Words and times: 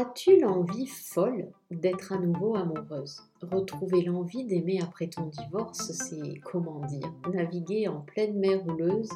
As-tu 0.00 0.38
l'envie 0.38 0.86
folle 0.86 1.48
d'être 1.72 2.12
à 2.12 2.18
nouveau 2.18 2.54
amoureuse? 2.54 3.20
Retrouver 3.42 4.02
l'envie 4.02 4.44
d'aimer 4.44 4.78
après 4.80 5.08
ton 5.08 5.26
divorce, 5.26 5.90
c'est 5.90 6.38
comment 6.44 6.86
dire? 6.86 7.12
Naviguer 7.34 7.88
en 7.88 8.02
pleine 8.02 8.38
mer 8.38 8.64
houleuse 8.64 9.10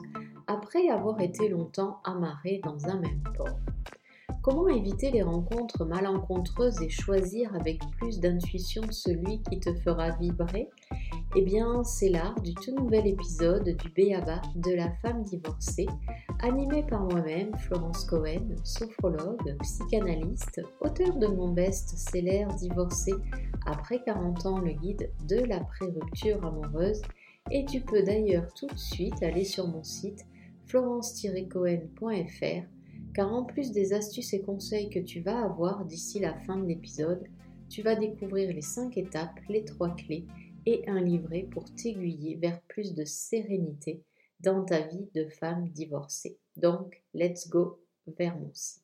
après 0.48 0.88
avoir 0.88 1.20
été 1.20 1.48
longtemps 1.48 2.00
amarré 2.02 2.60
dans 2.64 2.88
un 2.88 2.98
même 2.98 3.22
port. 3.36 3.60
Comment 4.42 4.66
éviter 4.66 5.12
les 5.12 5.22
rencontres 5.22 5.84
malencontreuses 5.84 6.82
et 6.82 6.88
choisir 6.88 7.54
avec 7.54 7.80
plus 7.98 8.18
d'intuition 8.18 8.82
celui 8.90 9.40
qui 9.42 9.60
te 9.60 9.72
fera 9.72 10.10
vibrer? 10.16 10.68
Eh 11.36 11.42
bien, 11.42 11.84
c'est 11.84 12.08
l'art 12.08 12.40
du 12.40 12.54
tout 12.54 12.74
nouvel 12.74 13.06
épisode 13.06 13.76
du 13.76 13.88
Béaba 13.90 14.42
de 14.56 14.72
la 14.72 14.90
femme 14.96 15.22
divorcée, 15.22 15.86
animé 16.42 16.82
par 16.82 17.04
moi-même, 17.04 17.56
Florence 17.56 18.04
Cohen, 18.04 18.48
sophrologue, 18.64 19.56
psychanalyste, 19.60 20.60
auteur 20.80 21.16
de 21.16 21.28
mon 21.28 21.52
best-seller 21.52 22.46
Divorcé 22.58 23.12
après 23.64 24.02
40 24.02 24.46
ans, 24.46 24.58
le 24.58 24.72
guide 24.72 25.10
de 25.28 25.36
la 25.36 25.60
pré-rupture 25.60 26.44
amoureuse. 26.44 27.00
Et 27.50 27.64
tu 27.64 27.80
peux 27.80 28.02
d'ailleurs 28.02 28.52
tout 28.54 28.66
de 28.66 28.78
suite 28.78 29.22
aller 29.22 29.44
sur 29.44 29.68
mon 29.68 29.82
site 29.82 30.26
florence-cohen.fr 30.66 32.66
car 33.14 33.32
en 33.32 33.44
plus 33.44 33.72
des 33.72 33.92
astuces 33.92 34.32
et 34.32 34.42
conseils 34.42 34.88
que 34.88 34.98
tu 34.98 35.20
vas 35.20 35.44
avoir 35.44 35.84
d'ici 35.84 36.18
la 36.18 36.34
fin 36.34 36.56
de 36.56 36.66
l'épisode, 36.66 37.22
tu 37.68 37.82
vas 37.82 37.94
découvrir 37.94 38.54
les 38.54 38.62
5 38.62 38.96
étapes, 38.96 39.38
les 39.48 39.64
3 39.64 39.94
clés 39.96 40.26
et 40.66 40.82
un 40.88 41.00
livret 41.00 41.46
pour 41.50 41.64
t'aiguiller 41.74 42.36
vers 42.36 42.60
plus 42.62 42.94
de 42.94 43.04
sérénité 43.04 44.02
dans 44.42 44.64
ta 44.64 44.80
vie 44.80 45.08
de 45.14 45.26
femme 45.28 45.68
divorcée. 45.68 46.38
Donc, 46.56 47.02
let's 47.14 47.48
go 47.48 47.80
vers 48.06 48.36
mon 48.36 48.50
site. 48.52 48.82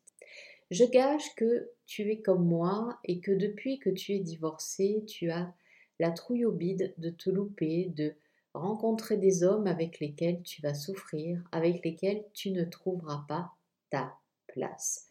Je 0.70 0.84
gage 0.84 1.34
que 1.36 1.70
tu 1.86 2.10
es 2.10 2.20
comme 2.20 2.46
moi 2.46 2.98
et 3.04 3.20
que 3.20 3.32
depuis 3.32 3.78
que 3.78 3.90
tu 3.90 4.12
es 4.12 4.20
divorcée, 4.20 5.04
tu 5.06 5.30
as 5.30 5.52
la 5.98 6.10
trouille 6.10 6.44
au 6.44 6.52
bide 6.52 6.94
de 6.98 7.10
te 7.10 7.30
louper, 7.30 7.90
de 7.96 8.14
rencontrer 8.54 9.16
des 9.16 9.42
hommes 9.42 9.66
avec 9.66 9.98
lesquels 10.00 10.42
tu 10.42 10.62
vas 10.62 10.74
souffrir, 10.74 11.42
avec 11.52 11.84
lesquels 11.84 12.24
tu 12.34 12.50
ne 12.50 12.64
trouveras 12.64 13.24
pas 13.28 13.52
ta 13.90 14.14
place. 14.46 15.06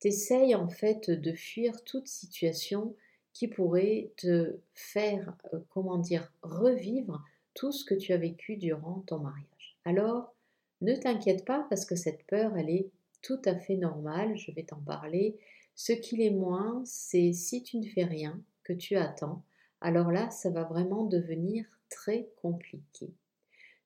T'essayes 0.00 0.54
en 0.54 0.68
fait 0.68 1.10
de 1.10 1.32
fuir 1.32 1.82
toute 1.84 2.08
situation 2.08 2.94
qui 3.32 3.48
pourrait 3.48 4.12
te 4.16 4.60
faire, 4.74 5.36
euh, 5.52 5.60
comment 5.70 5.98
dire, 5.98 6.32
revivre 6.42 7.22
tout 7.54 7.72
ce 7.72 7.84
que 7.84 7.94
tu 7.94 8.12
as 8.12 8.16
vécu 8.16 8.56
durant 8.56 9.00
ton 9.06 9.18
mariage. 9.18 9.59
Alors, 9.84 10.34
ne 10.80 10.94
t'inquiète 10.94 11.44
pas 11.44 11.66
parce 11.68 11.84
que 11.84 11.96
cette 11.96 12.26
peur, 12.26 12.56
elle 12.56 12.70
est 12.70 12.90
tout 13.22 13.40
à 13.44 13.54
fait 13.56 13.76
normale, 13.76 14.36
je 14.36 14.52
vais 14.52 14.62
t'en 14.62 14.80
parler. 14.80 15.38
Ce 15.74 15.92
qu'il 15.92 16.20
est 16.20 16.30
moins, 16.30 16.82
c'est 16.84 17.32
si 17.32 17.62
tu 17.62 17.78
ne 17.78 17.86
fais 17.86 18.04
rien, 18.04 18.40
que 18.64 18.72
tu 18.72 18.96
attends, 18.96 19.42
alors 19.80 20.10
là, 20.10 20.30
ça 20.30 20.50
va 20.50 20.64
vraiment 20.64 21.04
devenir 21.04 21.66
très 21.88 22.28
compliqué. 22.40 23.12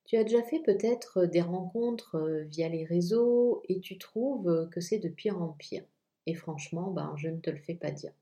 Tu 0.04 0.16
as 0.16 0.24
déjà 0.24 0.42
fait 0.42 0.60
peut-être 0.60 1.24
des 1.24 1.40
rencontres 1.40 2.16
euh, 2.16 2.42
via 2.44 2.68
les 2.68 2.84
réseaux 2.84 3.62
et 3.68 3.80
tu 3.80 3.96
trouves 3.96 4.68
que 4.70 4.80
c'est 4.80 4.98
de 4.98 5.08
pire 5.08 5.40
en 5.40 5.48
pire. 5.48 5.84
Et 6.26 6.34
franchement, 6.34 6.90
ben, 6.90 7.14
je 7.16 7.28
ne 7.28 7.38
te 7.38 7.50
le 7.50 7.58
fais 7.58 7.74
pas 7.74 7.90
dire 7.90 8.12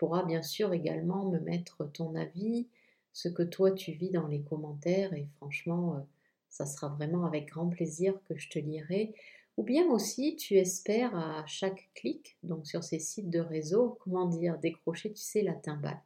pourras 0.00 0.24
bien 0.24 0.40
sûr 0.40 0.72
également 0.72 1.26
me 1.26 1.38
mettre 1.38 1.84
ton 1.92 2.14
avis, 2.14 2.66
ce 3.12 3.28
que 3.28 3.42
toi 3.42 3.70
tu 3.70 3.92
vis 3.92 4.08
dans 4.08 4.26
les 4.28 4.40
commentaires 4.40 5.12
et 5.12 5.28
franchement, 5.36 5.96
euh, 5.96 6.00
ça 6.50 6.66
sera 6.66 6.88
vraiment 6.88 7.24
avec 7.24 7.48
grand 7.48 7.68
plaisir 7.68 8.14
que 8.28 8.36
je 8.36 8.48
te 8.50 8.58
lirai. 8.58 9.14
Ou 9.56 9.62
bien 9.62 9.86
aussi, 9.88 10.36
tu 10.36 10.54
espères 10.56 11.16
à 11.16 11.44
chaque 11.46 11.90
clic, 11.94 12.36
donc 12.42 12.66
sur 12.66 12.84
ces 12.84 12.98
sites 12.98 13.30
de 13.30 13.40
réseau, 13.40 13.98
comment 14.00 14.26
dire, 14.26 14.58
décrocher, 14.58 15.12
tu 15.12 15.22
sais, 15.22 15.42
la 15.42 15.54
timbale. 15.54 16.00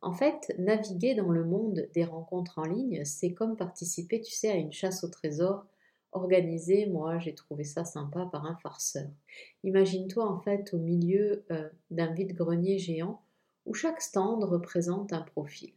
En 0.00 0.12
fait, 0.12 0.54
naviguer 0.58 1.14
dans 1.14 1.30
le 1.30 1.44
monde 1.44 1.88
des 1.94 2.04
rencontres 2.04 2.58
en 2.58 2.64
ligne, 2.64 3.04
c'est 3.04 3.32
comme 3.32 3.56
participer, 3.56 4.20
tu 4.20 4.32
sais, 4.32 4.50
à 4.50 4.56
une 4.56 4.72
chasse 4.72 5.04
au 5.04 5.08
trésor 5.08 5.64
organisée, 6.12 6.86
moi 6.86 7.18
j'ai 7.18 7.34
trouvé 7.34 7.64
ça 7.64 7.84
sympa, 7.84 8.28
par 8.30 8.44
un 8.44 8.56
farceur. 8.56 9.08
Imagine-toi 9.64 10.28
en 10.28 10.40
fait 10.40 10.72
au 10.74 10.78
milieu 10.78 11.44
euh, 11.50 11.68
d'un 11.90 12.12
vide-grenier 12.12 12.78
géant 12.78 13.22
où 13.64 13.74
chaque 13.74 14.02
stand 14.02 14.44
représente 14.44 15.12
un 15.12 15.22
profil. 15.22 15.72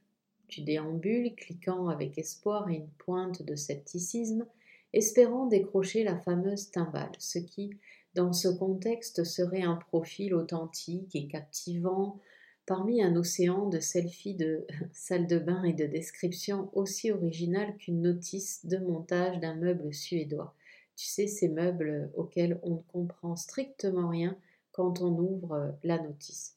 Tu 0.48 0.62
déambules, 0.62 1.36
cliquant 1.36 1.88
avec 1.88 2.18
espoir 2.18 2.70
et 2.70 2.76
une 2.76 2.90
pointe 2.98 3.42
de 3.44 3.56
scepticisme, 3.56 4.46
espérant 4.94 5.48
décrocher 5.48 6.04
la 6.04 6.18
fameuse 6.18 6.72
timbale, 6.72 7.12
ce 7.20 7.40
qui, 7.40 7.72
dans 8.14 8.32
ce 8.32 8.48
contexte, 8.48 9.24
serait 9.24 9.64
un 9.64 9.76
profil 9.76 10.34
authentique 10.34 11.16
et 11.16 11.28
captivant, 11.28 12.20
parmi 12.66 13.04
un 13.04 13.16
océan 13.16 13.68
de 13.68 13.80
selfies 13.80 14.36
de 14.36 14.66
salle 14.94 15.28
de 15.28 15.38
bain 15.38 15.64
et 15.64 15.74
de 15.74 15.86
descriptions 15.86 16.70
aussi 16.74 17.12
originales 17.12 17.76
qu'une 17.78 18.02
notice 18.02 18.66
de 18.66 18.78
montage 18.78 19.40
d'un 19.40 19.56
meuble 19.56 19.94
suédois. 19.94 20.56
Tu 20.96 21.08
sais, 21.08 21.28
ces 21.28 21.50
meubles 21.50 22.10
auxquels 22.16 22.60
on 22.64 22.76
ne 22.76 22.82
comprend 22.92 23.36
strictement 23.36 24.10
rien 24.10 24.38
quand 24.72 25.02
on 25.02 25.18
ouvre 25.20 25.76
la 25.84 26.02
notice. 26.02 26.56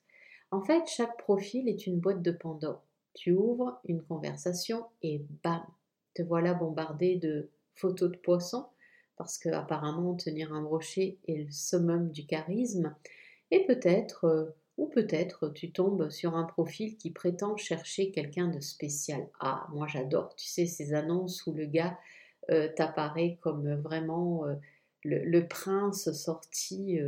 En 0.51 0.63
fait, 0.63 0.87
chaque 0.87 1.19
profil 1.19 1.69
est 1.69 1.87
une 1.87 1.99
boîte 1.99 2.23
de 2.23 2.31
Pandore. 2.31 2.83
Tu 3.19 3.33
ouvres 3.33 3.81
une 3.85 4.01
conversation 4.01 4.87
et 5.03 5.25
bam, 5.43 5.65
te 6.15 6.23
voilà 6.23 6.55
bombardé 6.55 7.17
de 7.17 7.51
photos 7.75 8.13
de 8.13 8.17
poissons, 8.17 8.67
parce 9.17 9.39
que 9.39 9.49
apparemment 9.49 10.15
tenir 10.15 10.53
un 10.55 10.63
brochet 10.63 11.19
est 11.27 11.39
le 11.39 11.51
summum 11.51 12.13
du 12.13 12.27
charisme, 12.27 12.95
et 13.51 13.67
peut-être 13.67 14.27
euh, 14.27 14.45
ou 14.77 14.87
peut-être 14.87 15.49
tu 15.49 15.73
tombes 15.73 16.11
sur 16.11 16.37
un 16.37 16.45
profil 16.45 16.97
qui 16.97 17.11
prétend 17.11 17.57
chercher 17.57 18.13
quelqu'un 18.13 18.47
de 18.47 18.61
spécial. 18.61 19.27
Ah, 19.41 19.67
moi 19.73 19.89
j'adore, 19.89 20.37
tu 20.37 20.47
sais, 20.47 20.67
ces 20.67 20.95
annonces 20.95 21.45
où 21.49 21.53
le 21.53 21.67
gars 21.67 21.99
euh, 22.51 22.69
t'apparaît 22.77 23.37
comme 23.41 23.75
vraiment 23.81 24.47
euh, 24.47 24.55
le, 25.03 25.41
prince 25.41 26.13
sorti 26.13 27.01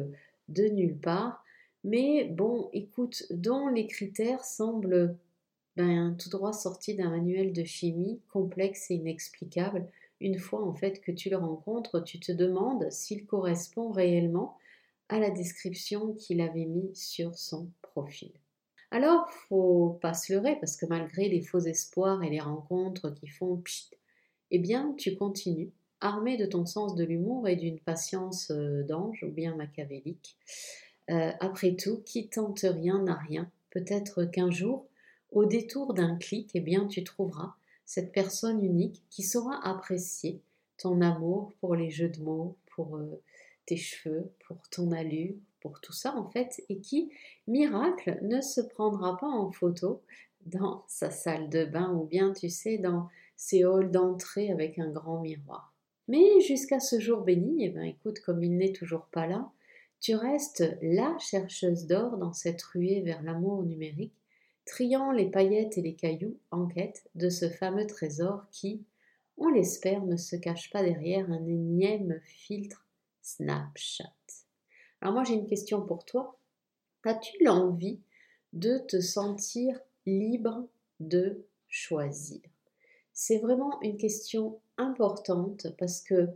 de 0.48 0.65
nulle 0.65 0.98
part. 0.98 1.44
Mais 1.84 2.25
bon, 2.25 2.69
écoute, 2.72 3.27
dont 3.31 3.69
les 3.69 3.87
critères 3.87 4.42
semblent 4.42 5.16
ben, 5.76 6.16
tout 6.19 6.28
droit 6.28 6.53
sortis 6.53 6.94
d'un 6.94 7.10
manuel 7.10 7.53
de 7.53 7.64
chimie, 7.64 8.20
complexe 8.28 8.91
et 8.91 8.94
inexplicable. 8.94 9.86
Une 10.20 10.38
fois 10.38 10.62
en 10.62 10.75
fait 10.75 11.00
que 11.00 11.12
tu 11.12 11.31
le 11.31 11.36
rencontres, 11.36 12.00
tu 12.00 12.20
te 12.20 12.32
demandes 12.32 12.91
s'il 12.91 13.26
correspond 13.26 13.91
réellement 13.91 14.56
à 15.09 15.19
la 15.19 15.30
description 15.30 16.14
qu'il 16.14 16.41
avait 16.41 16.66
mis 16.66 16.94
sur 16.94 17.36
son 17.36 17.69
profil. 17.82 18.32
Alors, 18.92 19.28
faut 19.48 19.98
pas 20.03 20.14
se 20.14 20.32
leurrer 20.32 20.56
parce 20.59 20.76
que 20.76 20.86
malgré 20.86 21.28
les 21.28 21.42
faux 21.42 21.60
espoirs 21.60 22.22
et 22.25 22.30
les 22.30 22.41
rencontres 22.41 23.10
qui 23.10 23.28
font 23.28 23.56
pchit, 23.56 23.91
eh 24.50 24.59
bien, 24.59 24.94
tu 24.98 25.14
continues, 25.14 25.70
armé 26.00 26.36
de 26.36 26.47
ton 26.47 26.66
sens 26.66 26.97
de 26.97 27.04
l'humour 27.04 27.47
et 27.47 27.56
d'une 27.56 27.78
patience 27.78 28.50
euh, 28.50 28.82
d'ange 28.82 29.22
ou 29.22 29.30
bien 29.30 29.54
machiavélique. 29.54 30.36
Euh, 31.10 31.30
après 31.41 31.76
tout, 31.76 32.03
qui 32.04 32.28
tente 32.28 32.60
rien 32.60 33.03
n'a 33.03 33.14
rien. 33.14 33.50
Peut-être 33.70 34.25
qu'un 34.25 34.50
jour, 34.50 34.86
au 35.32 35.44
détour 35.44 35.94
d'un 35.94 36.16
clic, 36.16 36.50
eh 36.54 36.60
bien, 36.60 36.86
tu 36.86 37.04
trouveras 37.04 37.54
cette 37.84 38.12
personne 38.12 38.64
unique 38.64 39.02
qui 39.10 39.22
saura 39.22 39.60
apprécier 39.66 40.41
ton 40.76 41.00
amour 41.00 41.52
pour 41.60 41.74
les 41.74 41.91
jeux 41.91 42.08
de 42.08 42.20
mots, 42.20 42.56
pour 42.74 42.96
euh, 42.96 43.20
tes 43.66 43.76
cheveux, 43.76 44.32
pour 44.46 44.68
ton 44.70 44.92
allure, 44.92 45.34
pour 45.60 45.80
tout 45.80 45.92
ça 45.92 46.16
en 46.16 46.28
fait, 46.30 46.62
et 46.68 46.80
qui, 46.80 47.10
miracle, 47.46 48.18
ne 48.22 48.41
se 48.41 48.60
prendra 48.60 49.16
pas 49.18 49.26
en 49.26 49.50
photo 49.52 50.02
dans 50.46 50.84
sa 50.88 51.10
salle 51.10 51.50
de 51.50 51.64
bain 51.64 51.92
ou 51.92 52.04
bien, 52.04 52.32
tu 52.32 52.48
sais, 52.48 52.78
dans 52.78 53.08
ses 53.36 53.64
halls 53.64 53.91
d'entrée 53.91 54.50
avec 54.50 54.78
un 54.78 54.91
grand 54.91 55.20
miroir. 55.20 55.74
Mais 56.08 56.41
jusqu'à 56.41 56.80
ce 56.80 56.98
jour 56.98 57.22
béni, 57.22 57.64
eh 57.64 57.68
ben, 57.68 57.84
écoute, 57.84 58.20
comme 58.20 58.42
il 58.42 58.56
n'est 58.56 58.72
toujours 58.72 59.06
pas 59.06 59.26
là, 59.26 59.50
tu 60.00 60.14
restes 60.14 60.64
la 60.80 61.16
chercheuse 61.18 61.86
d'or 61.86 62.16
dans 62.16 62.32
cette 62.32 62.62
ruée 62.62 63.03
vers 63.03 63.22
l'amour 63.22 63.62
numérique, 63.62 64.15
triant 64.71 65.11
les 65.11 65.28
paillettes 65.28 65.78
et 65.78 65.83
les 65.83 65.95
cailloux 65.95 66.39
en 66.53 66.69
quête 66.69 67.03
de 67.17 67.28
ce 67.28 67.49
fameux 67.49 67.89
trésor 67.89 68.47
qui, 68.53 68.84
on 69.37 69.49
l'espère, 69.49 70.07
ne 70.07 70.17
se 70.17 70.37
cache 70.37 70.71
pas 70.71 70.84
derrière 70.84 71.28
un 71.28 71.45
énième 71.45 72.21
filtre 72.25 72.87
Snapchat. 73.21 74.15
Alors 75.01 75.13
moi 75.13 75.25
j'ai 75.25 75.34
une 75.34 75.49
question 75.49 75.84
pour 75.84 76.05
toi. 76.05 76.39
As-tu 77.05 77.43
l'envie 77.43 77.99
de 78.53 78.78
te 78.78 79.01
sentir 79.01 79.81
libre 80.07 80.69
de 81.01 81.45
choisir? 81.67 82.41
C'est 83.13 83.39
vraiment 83.39 83.83
une 83.83 83.97
question 83.97 84.61
importante 84.77 85.67
parce 85.78 86.01
que 86.01 86.28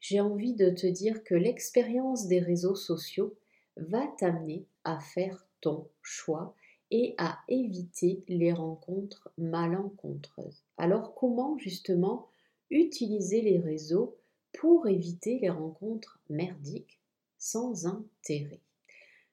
j'ai 0.00 0.20
envie 0.20 0.52
de 0.52 0.68
te 0.68 0.86
dire 0.86 1.24
que 1.24 1.34
l'expérience 1.34 2.26
des 2.26 2.40
réseaux 2.40 2.76
sociaux 2.76 3.34
va 3.78 4.06
t'amener 4.18 4.66
à 4.84 5.00
faire 5.00 5.46
ton 5.62 5.88
choix 6.02 6.54
et 6.90 7.14
à 7.18 7.38
éviter 7.48 8.22
les 8.28 8.52
rencontres 8.52 9.30
malencontreuses. 9.36 10.62
Alors 10.76 11.14
comment 11.14 11.58
justement 11.58 12.28
utiliser 12.70 13.42
les 13.42 13.58
réseaux 13.58 14.16
pour 14.52 14.88
éviter 14.88 15.38
les 15.38 15.50
rencontres 15.50 16.18
merdiques 16.30 17.00
sans 17.38 17.86
intérêt? 17.86 18.60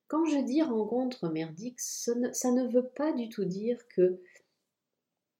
Quand 0.08 0.26
je 0.26 0.38
dis 0.38 0.62
rencontre 0.62 1.30
merdique, 1.30 1.80
ça 1.80 2.14
ne, 2.14 2.68
veut 2.68 2.88
pas 2.96 3.12
du 3.14 3.28
tout 3.30 3.46
dire 3.46 3.88
que 3.88 4.22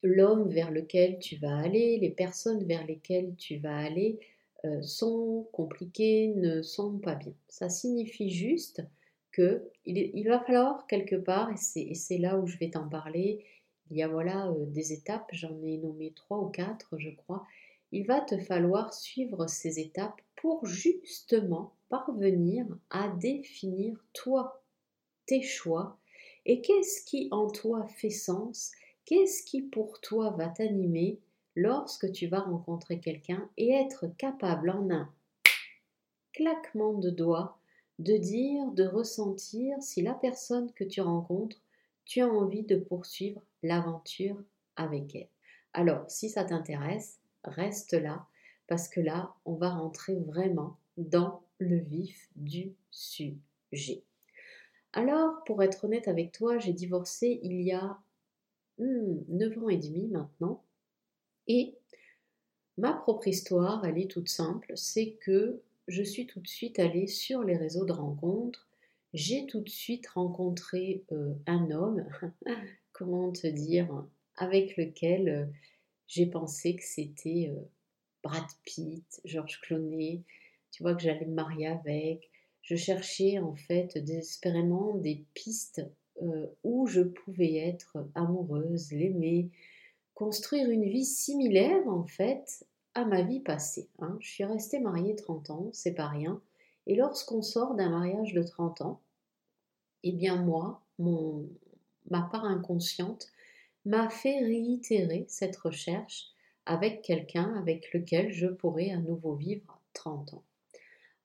l'homme 0.02 0.50
vers 0.50 0.72
lequel 0.72 1.20
tu 1.20 1.36
vas 1.36 1.58
aller, 1.58 2.00
les 2.00 2.10
personnes 2.10 2.64
vers 2.64 2.86
lesquelles 2.86 3.36
tu 3.38 3.58
vas 3.58 3.78
aller 3.78 4.20
euh, 4.64 4.82
sont 4.82 5.48
compliquées, 5.52 6.30
ne 6.30 6.64
sont 6.64 6.98
pas 6.98 7.16
bien. 7.16 7.34
Ça 7.48 7.70
signifie 7.70 8.32
juste 8.32 8.82
il, 9.86 10.28
va 10.28 10.40
falloir 10.40 10.88
quelque 10.88 11.16
part, 11.16 11.52
et 11.52 11.96
c'est 11.96 12.18
là 12.18 12.38
où 12.38 12.48
je 12.48 12.58
vais 12.58 12.70
t'en 12.70 12.88
parler, 12.88 13.46
il 13.92 13.98
y 13.98 14.04
a 14.04 14.08
voilà 14.08 14.48
euh, 14.48 14.66
des 14.66 14.94
étapes, 14.94 15.28
j'en 15.32 15.62
ai 15.64 15.78
nommé 15.78 16.12
trois 16.16 16.40
ou 16.40 16.50
quatre, 16.50 16.98
je 16.98 17.10
crois. 17.12 17.46
Il 17.92 18.08
va 18.08 18.20
te 18.20 18.38
falloir 18.38 18.94
suivre 18.94 19.48
ces 19.48 19.80
étapes 19.80 20.20
pour 20.36 20.66
justement 20.66 21.74
parvenir 21.90 22.66
à 22.90 23.10
définir 23.10 24.04
toi, 24.14 24.64
tes 25.28 25.42
choix, 25.42 25.98
et 26.46 26.62
qu'est-ce 26.62 27.04
qui 27.06 27.28
en 27.32 27.50
toi 27.50 27.86
fait 27.88 28.10
sens, 28.10 28.72
qu'est-ce 29.06 29.44
qui 29.44 29.62
pour 29.62 30.02
toi 30.02 30.32
va 30.32 30.48
t'animer 30.48 31.20
lorsque 31.56 32.12
tu 32.12 32.28
vas 32.28 32.42
rencontrer 32.42 33.00
quelqu'un 33.00 33.50
et 33.58 33.72
être 33.72 34.08
capable 34.18 34.70
en 34.72 34.90
un 34.90 35.10
claquement 36.34 36.94
de 36.94 37.10
doigts 37.10 37.58
de 38.00 38.18
dire, 38.18 38.72
de 38.72 38.86
ressentir 38.86 39.82
si 39.82 40.02
la 40.02 40.14
personne 40.14 40.72
que 40.74 40.84
tu 40.84 41.02
rencontres, 41.02 41.58
tu 42.06 42.22
as 42.22 42.28
envie 42.28 42.64
de 42.64 42.76
poursuivre 42.76 43.42
l'aventure 43.64 44.42
avec 44.76 45.16
elle. 45.16 45.30
Alors, 45.74 46.10
si 46.10 46.30
ça 46.30 46.44
t'intéresse, 46.44 47.20
reste 47.44 47.94
là, 47.94 48.28
parce 48.68 48.88
que 48.88 49.00
là, 49.00 49.34
on 49.46 49.56
va 49.56 49.70
rentrer 49.70 50.16
vraiment 50.16 50.78
dans 50.98 51.42
le 51.60 51.78
vif 51.78 52.30
du 52.36 52.74
sujet. 52.92 54.04
Alors, 54.94 55.44
pour 55.46 55.62
être 55.64 55.84
honnête 55.86 56.08
avec 56.08 56.32
toi, 56.32 56.58
j'ai 56.58 56.74
divorcé 56.74 57.40
il 57.44 57.62
y 57.62 57.72
a 57.72 57.98
9 58.78 59.58
hmm, 59.58 59.64
ans 59.64 59.70
et 59.70 59.78
demi 59.78 60.08
maintenant. 60.08 60.64
Et 61.48 61.76
ma 62.78 62.94
propre 62.94 63.28
histoire, 63.28 63.86
elle 63.86 63.98
est 63.98 64.10
toute 64.10 64.30
simple, 64.30 64.72
c'est 64.76 65.12
que 65.22 65.62
je 65.88 66.04
suis 66.04 66.26
tout 66.26 66.40
de 66.40 66.48
suite 66.48 66.80
allée 66.80 67.08
sur 67.08 67.44
les 67.44 67.56
réseaux 67.56 67.86
de 67.86 67.92
rencontres. 67.92 68.68
J'ai 69.14 69.46
tout 69.46 69.62
de 69.62 69.70
suite 69.70 70.08
rencontré 70.08 71.04
euh, 71.12 71.34
un 71.46 71.72
homme, 71.72 72.06
comment 72.92 73.32
te 73.32 73.48
dire, 73.48 74.06
avec 74.36 74.76
lequel 74.78 75.30
euh, 75.30 75.46
j'ai 76.08 76.26
pensé 76.26 76.76
que 76.76 76.84
c'était 76.84 77.52
euh, 77.56 77.62
Brad 78.24 78.46
Pitt, 78.66 79.22
Georges 79.24 79.62
Clooney, 79.62 80.24
tu 80.72 80.84
vois 80.84 80.96
que 80.96 81.04
j'allais 81.04 81.26
me 81.26 81.36
marier 81.36 81.68
avec. 81.68 82.30
Je 82.62 82.76
cherchais 82.76 83.38
en 83.40 83.56
fait 83.56 83.98
désespérément 83.98 84.96
des 84.96 85.24
pistes 85.36 85.86
où 86.64 86.88
je 86.88 87.02
pouvais 87.02 87.56
être 87.56 87.98
amoureuse, 88.16 88.92
l'aimer, 88.92 89.50
construire 90.16 90.70
une 90.70 90.90
vie 90.90 91.06
similaire 91.06 91.88
en 91.88 92.06
fait 92.06 92.66
ma 93.04 93.24
vie 93.24 93.42
passée. 93.42 93.90
Hein. 94.00 94.18
Je 94.22 94.30
suis 94.30 94.46
restée 94.46 94.80
mariée 94.80 95.16
30 95.16 95.50
ans, 95.50 95.70
c'est 95.74 95.94
pas 95.94 96.08
rien. 96.08 96.42
Et 96.88 96.96
lorsqu'on 96.96 97.42
sort 97.42 97.76
d'un 97.76 97.90
mariage 97.90 98.34
de 98.34 98.44
30 98.44 98.82
ans, 98.82 99.02
eh 100.04 100.14
bien 100.14 100.38
moi, 100.38 100.82
mon, 101.00 101.50
ma 102.10 102.22
part 102.32 102.46
inconsciente 102.46 103.28
m'a 103.86 104.10
fait 104.10 104.40
réitérer 104.40 105.26
cette 105.28 105.58
recherche 105.58 106.32
avec 106.66 107.02
quelqu'un 107.02 107.54
avec 107.56 107.92
lequel 107.94 108.32
je 108.32 108.48
pourrais 108.48 108.92
à 108.92 108.98
nouveau 108.98 109.36
vivre 109.36 109.82
30 109.94 110.36
ans. 110.36 110.44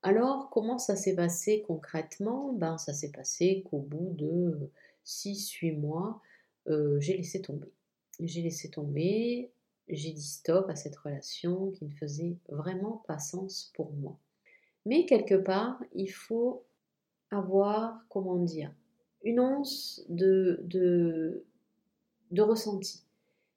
Alors, 0.03 0.49
comment 0.51 0.79
ça 0.79 0.97
s'est 0.97 1.15
passé 1.15 1.63
concrètement? 1.67 2.53
Ben, 2.55 2.79
ça 2.79 2.95
s'est 2.95 3.13
passé 3.13 3.65
qu'au 3.69 3.81
bout 3.81 4.15
de 4.15 4.71
6-8 5.05 5.79
mois, 5.79 6.23
euh, 6.69 6.99
j'ai 7.01 7.17
laissé 7.17 7.43
tomber. 7.43 7.71
J'ai 8.19 8.43
laissé 8.43 8.71
tomber, 8.71 9.51
j'ai 9.91 10.13
dit 10.13 10.23
stop 10.23 10.69
à 10.69 10.77
cette 10.77 10.97
relation 10.97 11.71
qui 11.73 11.85
ne 11.85 11.91
faisait 11.91 12.37
vraiment 12.49 13.03
pas 13.07 13.19
sens 13.19 13.73
pour 13.75 13.93
moi. 13.93 14.19
Mais 14.87 15.07
quelque 15.07 15.35
part, 15.35 15.83
il 15.95 16.09
faut 16.09 16.65
avoir, 17.31 18.01
comment 18.09 18.39
dire, 18.39 18.73
une 19.23 19.41
once 19.41 20.03
de, 20.09 20.61
de, 20.65 21.45
de 22.31 22.43
ressenti. 22.43 23.05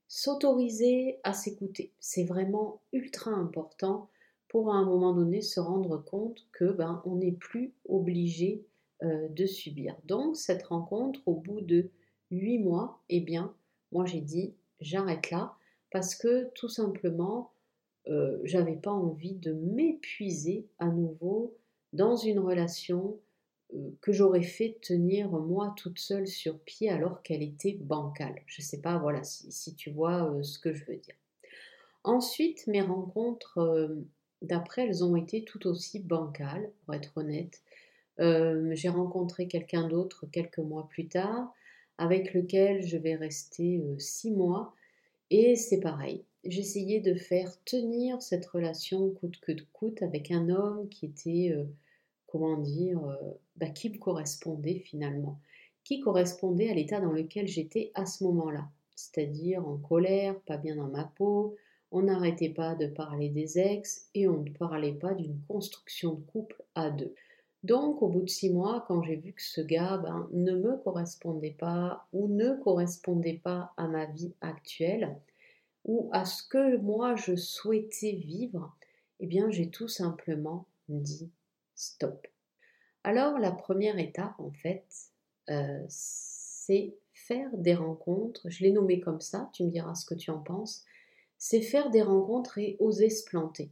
S'autoriser 0.07 1.19
à 1.23 1.33
s'écouter, 1.33 1.91
c'est 1.99 2.25
vraiment 2.25 2.81
ultra 2.91 3.31
important 3.31 4.09
pour 4.47 4.71
à 4.71 4.75
un 4.75 4.85
moment 4.85 5.13
donné 5.13 5.41
se 5.41 5.59
rendre 5.59 5.97
compte 5.97 6.45
que 6.51 6.65
ben, 6.65 7.01
on 7.05 7.15
n'est 7.15 7.31
plus 7.31 7.73
obligé 7.89 8.63
euh, 9.01 9.27
de 9.29 9.45
subir. 9.47 9.95
Donc 10.05 10.35
cette 10.35 10.63
rencontre, 10.63 11.19
au 11.25 11.33
bout 11.33 11.61
de 11.61 11.89
huit 12.29 12.59
mois, 12.59 13.01
eh 13.09 13.21
bien, 13.21 13.53
moi 13.91 14.05
j'ai 14.05 14.21
dit 14.21 14.53
j'arrête 14.79 15.31
là 15.31 15.55
parce 15.93 16.15
que 16.15 16.49
tout 16.55 16.69
simplement, 16.69 17.51
euh, 18.07 18.39
j'avais 18.43 18.75
pas 18.75 18.91
envie 18.91 19.35
de 19.35 19.53
m'épuiser 19.53 20.67
à 20.79 20.87
nouveau 20.87 21.55
dans 21.93 22.15
une 22.15 22.39
relation 22.39 23.19
euh, 23.75 23.91
que 24.01 24.11
j'aurais 24.11 24.41
fait 24.41 24.79
tenir 24.81 25.29
moi 25.29 25.75
toute 25.77 25.99
seule 25.99 26.27
sur 26.27 26.59
pied 26.59 26.89
alors 26.89 27.21
qu'elle 27.21 27.43
était 27.43 27.77
bancale. 27.79 28.41
Je 28.47 28.63
ne 28.63 28.65
sais 28.65 28.81
pas, 28.81 28.97
voilà, 28.97 29.23
si, 29.23 29.75
tu 29.75 29.91
vois 29.91 30.31
euh, 30.33 30.41
ce 30.41 30.57
que 30.57 30.73
je 30.73 30.83
veux 30.85 30.97
dire. 30.97 31.15
Ensuite, 32.03 32.65
mes 32.65 32.81
rencontres 32.81 33.95
d'après, 34.41 34.87
elles 34.87 35.05
ont 35.05 35.15
été 35.15 35.45
tout 35.45 35.67
aussi 35.67 35.99
bancales, 35.99 36.69
pour 36.83 36.95
être 36.95 37.15
honnête. 37.15 37.61
J'ai 38.17 38.89
rencontré 38.89 39.47
quelqu'un 39.47 39.87
d'autre 39.87 40.25
quelques 40.25 40.57
mois 40.57 40.89
plus 40.89 41.07
tard, 41.07 41.53
avec 41.97 42.33
lequel 42.33 42.85
je 42.85 42.97
vais 42.97 43.15
rester 43.15 43.81
six 43.99 44.31
mois 44.31 44.75
et 45.35 45.55
c'est 45.55 45.79
pareil, 45.79 46.23
j'essayais 46.43 46.99
de 46.99 47.15
faire 47.15 47.51
tenir 47.63 48.21
cette 48.21 48.45
relation 48.45 49.09
coûte 49.09 49.39
que 49.41 49.51
coûte 49.71 50.03
avec 50.03 50.29
un 50.29 50.47
homme 50.47 50.87
qui 50.89 51.07
était, 51.07 51.51
euh, 51.51 51.63
comment 52.27 52.59
dire, 52.59 53.03
euh, 53.03 53.31
bah, 53.55 53.69
qui 53.69 53.89
me 53.89 53.97
correspondait 53.97 54.77
finalement, 54.77 55.39
qui 55.83 56.01
correspondait 56.01 56.69
à 56.69 56.75
l'état 56.75 57.01
dans 57.01 57.11
lequel 57.11 57.47
j'étais 57.47 57.91
à 57.95 58.05
ce 58.05 58.23
moment-là, 58.25 58.69
c'est-à-dire 58.95 59.67
en 59.67 59.77
colère, 59.77 60.39
pas 60.41 60.57
bien 60.57 60.75
dans 60.75 60.89
ma 60.89 61.05
peau, 61.05 61.55
on 61.91 62.03
n'arrêtait 62.03 62.49
pas 62.49 62.75
de 62.75 62.85
parler 62.85 63.29
des 63.29 63.57
ex 63.57 64.09
et 64.13 64.27
on 64.27 64.43
ne 64.43 64.51
parlait 64.51 64.93
pas 64.93 65.15
d'une 65.15 65.41
construction 65.47 66.13
de 66.13 66.21
couple 66.25 66.63
à 66.75 66.91
deux. 66.91 67.15
Donc, 67.63 68.01
au 68.01 68.09
bout 68.09 68.21
de 68.21 68.29
six 68.29 68.49
mois, 68.49 68.83
quand 68.87 69.01
j'ai 69.03 69.15
vu 69.15 69.31
que 69.31 69.41
ce 69.41 69.61
gars 69.61 69.97
ben, 69.97 70.27
ne 70.33 70.53
me 70.53 70.77
correspondait 70.77 71.55
pas 71.57 72.05
ou 72.11 72.27
ne 72.27 72.55
correspondait 72.61 73.39
pas 73.41 73.73
à 73.77 73.87
ma 73.87 74.05
vie 74.05 74.33
actuelle 74.41 75.17
ou 75.85 76.09
à 76.11 76.25
ce 76.25 76.43
que 76.47 76.77
moi 76.77 77.15
je 77.15 77.35
souhaitais 77.35 78.13
vivre, 78.13 78.75
eh 79.21 79.27
bien, 79.27 79.49
j'ai 79.49 79.69
tout 79.69 79.87
simplement 79.87 80.65
dit 80.89 81.31
stop. 81.75 82.27
Alors, 83.05 83.39
la 83.39 83.51
première 83.51 83.97
étape, 83.97 84.39
en 84.39 84.51
fait, 84.51 84.85
euh, 85.49 85.83
c'est 85.87 86.95
faire 87.13 87.49
des 87.57 87.75
rencontres. 87.75 88.49
Je 88.49 88.63
l'ai 88.63 88.71
nommé 88.71 88.99
comme 88.99 89.21
ça, 89.21 89.49
tu 89.53 89.63
me 89.63 89.69
diras 89.69 89.95
ce 89.95 90.05
que 90.05 90.15
tu 90.15 90.31
en 90.31 90.39
penses. 90.39 90.83
C'est 91.37 91.61
faire 91.61 91.89
des 91.89 92.01
rencontres 92.01 92.57
et 92.57 92.75
oser 92.79 93.09
se 93.09 93.23
planter. 93.23 93.71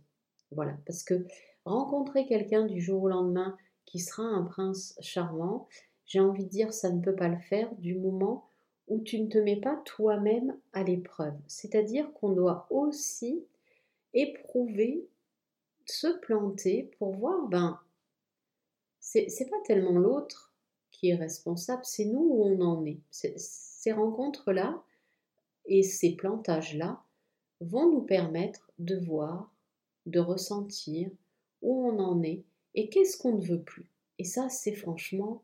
Voilà, 0.52 0.78
parce 0.86 1.04
que 1.04 1.26
rencontrer 1.66 2.26
quelqu'un 2.26 2.66
du 2.66 2.82
jour 2.82 3.04
au 3.04 3.10
lendemain, 3.10 3.58
qui 3.86 4.00
sera 4.00 4.24
un 4.24 4.44
prince 4.44 4.96
charmant, 5.00 5.68
j'ai 6.06 6.20
envie 6.20 6.46
de 6.46 6.50
dire 6.50 6.74
ça 6.74 6.92
ne 6.92 7.02
peut 7.02 7.16
pas 7.16 7.30
le 7.30 7.40
faire 7.40 7.74
du 7.76 7.96
moment 7.96 8.48
où 8.88 9.00
tu 9.00 9.20
ne 9.20 9.28
te 9.28 9.38
mets 9.38 9.60
pas 9.60 9.82
toi-même 9.86 10.58
à 10.74 10.84
l'épreuve. 10.84 11.38
C'est-à-dire 11.48 12.12
qu'on 12.14 12.32
doit 12.32 12.68
aussi 12.70 13.46
éprouver, 14.14 15.08
se 15.86 16.08
planter 16.20 16.92
pour 16.98 17.14
voir, 17.14 17.48
ben, 17.48 17.80
c'est 19.00 19.50
pas 19.50 19.62
tellement 19.66 19.98
l'autre 19.98 20.54
qui 20.92 21.10
est 21.10 21.16
responsable, 21.16 21.84
c'est 21.86 22.06
nous 22.06 22.20
où 22.20 22.44
on 22.44 22.62
en 22.62 22.86
est. 22.86 23.00
Ces 23.10 23.92
rencontres-là 23.92 24.84
et 25.66 25.84
ces 25.84 26.16
plantages-là 26.16 27.02
vont 27.62 27.90
nous 27.92 28.02
permettre 28.02 28.72
de 28.80 28.98
voir, 28.98 29.54
de 30.06 30.20
ressentir 30.20 31.10
où 31.62 31.88
on 31.88 32.00
en 32.00 32.22
est 32.24 32.44
et 32.76 32.90
qu'est-ce 32.90 33.18
qu'on 33.18 33.38
ne 33.38 33.46
veut 33.46 33.62
plus? 33.62 33.86
Et 34.20 34.24
ça, 34.24 34.50
c'est 34.50 34.74
franchement 34.74 35.42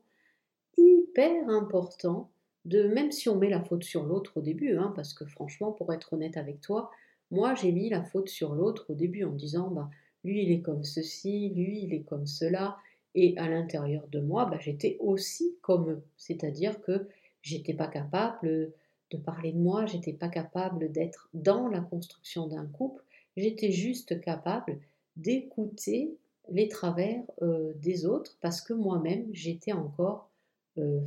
hyper 0.76 1.48
important 1.48 2.30
de, 2.64 2.84
même 2.84 3.10
si 3.10 3.28
on 3.28 3.36
met 3.36 3.50
la 3.50 3.62
faute 3.62 3.84
sur 3.84 4.04
l'autre 4.04 4.36
au 4.36 4.40
début, 4.40 4.76
hein, 4.76 4.92
parce 4.94 5.14
que 5.14 5.24
franchement, 5.24 5.72
pour 5.72 5.92
être 5.92 6.12
honnête 6.12 6.36
avec 6.36 6.60
toi, 6.60 6.90
moi 7.30 7.54
j'ai 7.54 7.72
mis 7.72 7.88
la 7.88 8.02
faute 8.02 8.28
sur 8.28 8.54
l'autre 8.54 8.86
au 8.90 8.94
début 8.94 9.24
en 9.24 9.32
disant, 9.32 9.70
bah, 9.70 9.90
lui 10.24 10.42
il 10.42 10.52
est 10.52 10.60
comme 10.60 10.84
ceci, 10.84 11.50
lui 11.50 11.80
il 11.82 11.94
est 11.94 12.02
comme 12.02 12.26
cela, 12.26 12.76
et 13.14 13.36
à 13.38 13.48
l'intérieur 13.48 14.06
de 14.08 14.20
moi, 14.20 14.46
bah, 14.46 14.58
j'étais 14.60 14.96
aussi 15.00 15.56
comme 15.62 15.90
eux, 15.90 16.02
c'est-à-dire 16.16 16.80
que 16.82 17.08
j'étais 17.42 17.74
pas 17.74 17.88
capable 17.88 18.72
de 19.10 19.16
parler 19.16 19.52
de 19.52 19.58
moi, 19.58 19.86
j'étais 19.86 20.12
pas 20.12 20.28
capable 20.28 20.92
d'être 20.92 21.28
dans 21.32 21.68
la 21.68 21.80
construction 21.80 22.46
d'un 22.46 22.66
couple, 22.66 23.02
j'étais 23.36 23.72
juste 23.72 24.20
capable 24.20 24.78
d'écouter 25.16 26.16
les 26.50 26.68
travers 26.68 27.22
euh, 27.42 27.72
des 27.76 28.06
autres 28.06 28.36
parce 28.40 28.60
que 28.60 28.72
moi-même 28.72 29.26
j'étais 29.32 29.72
encore 29.72 30.30
euh, 30.78 31.00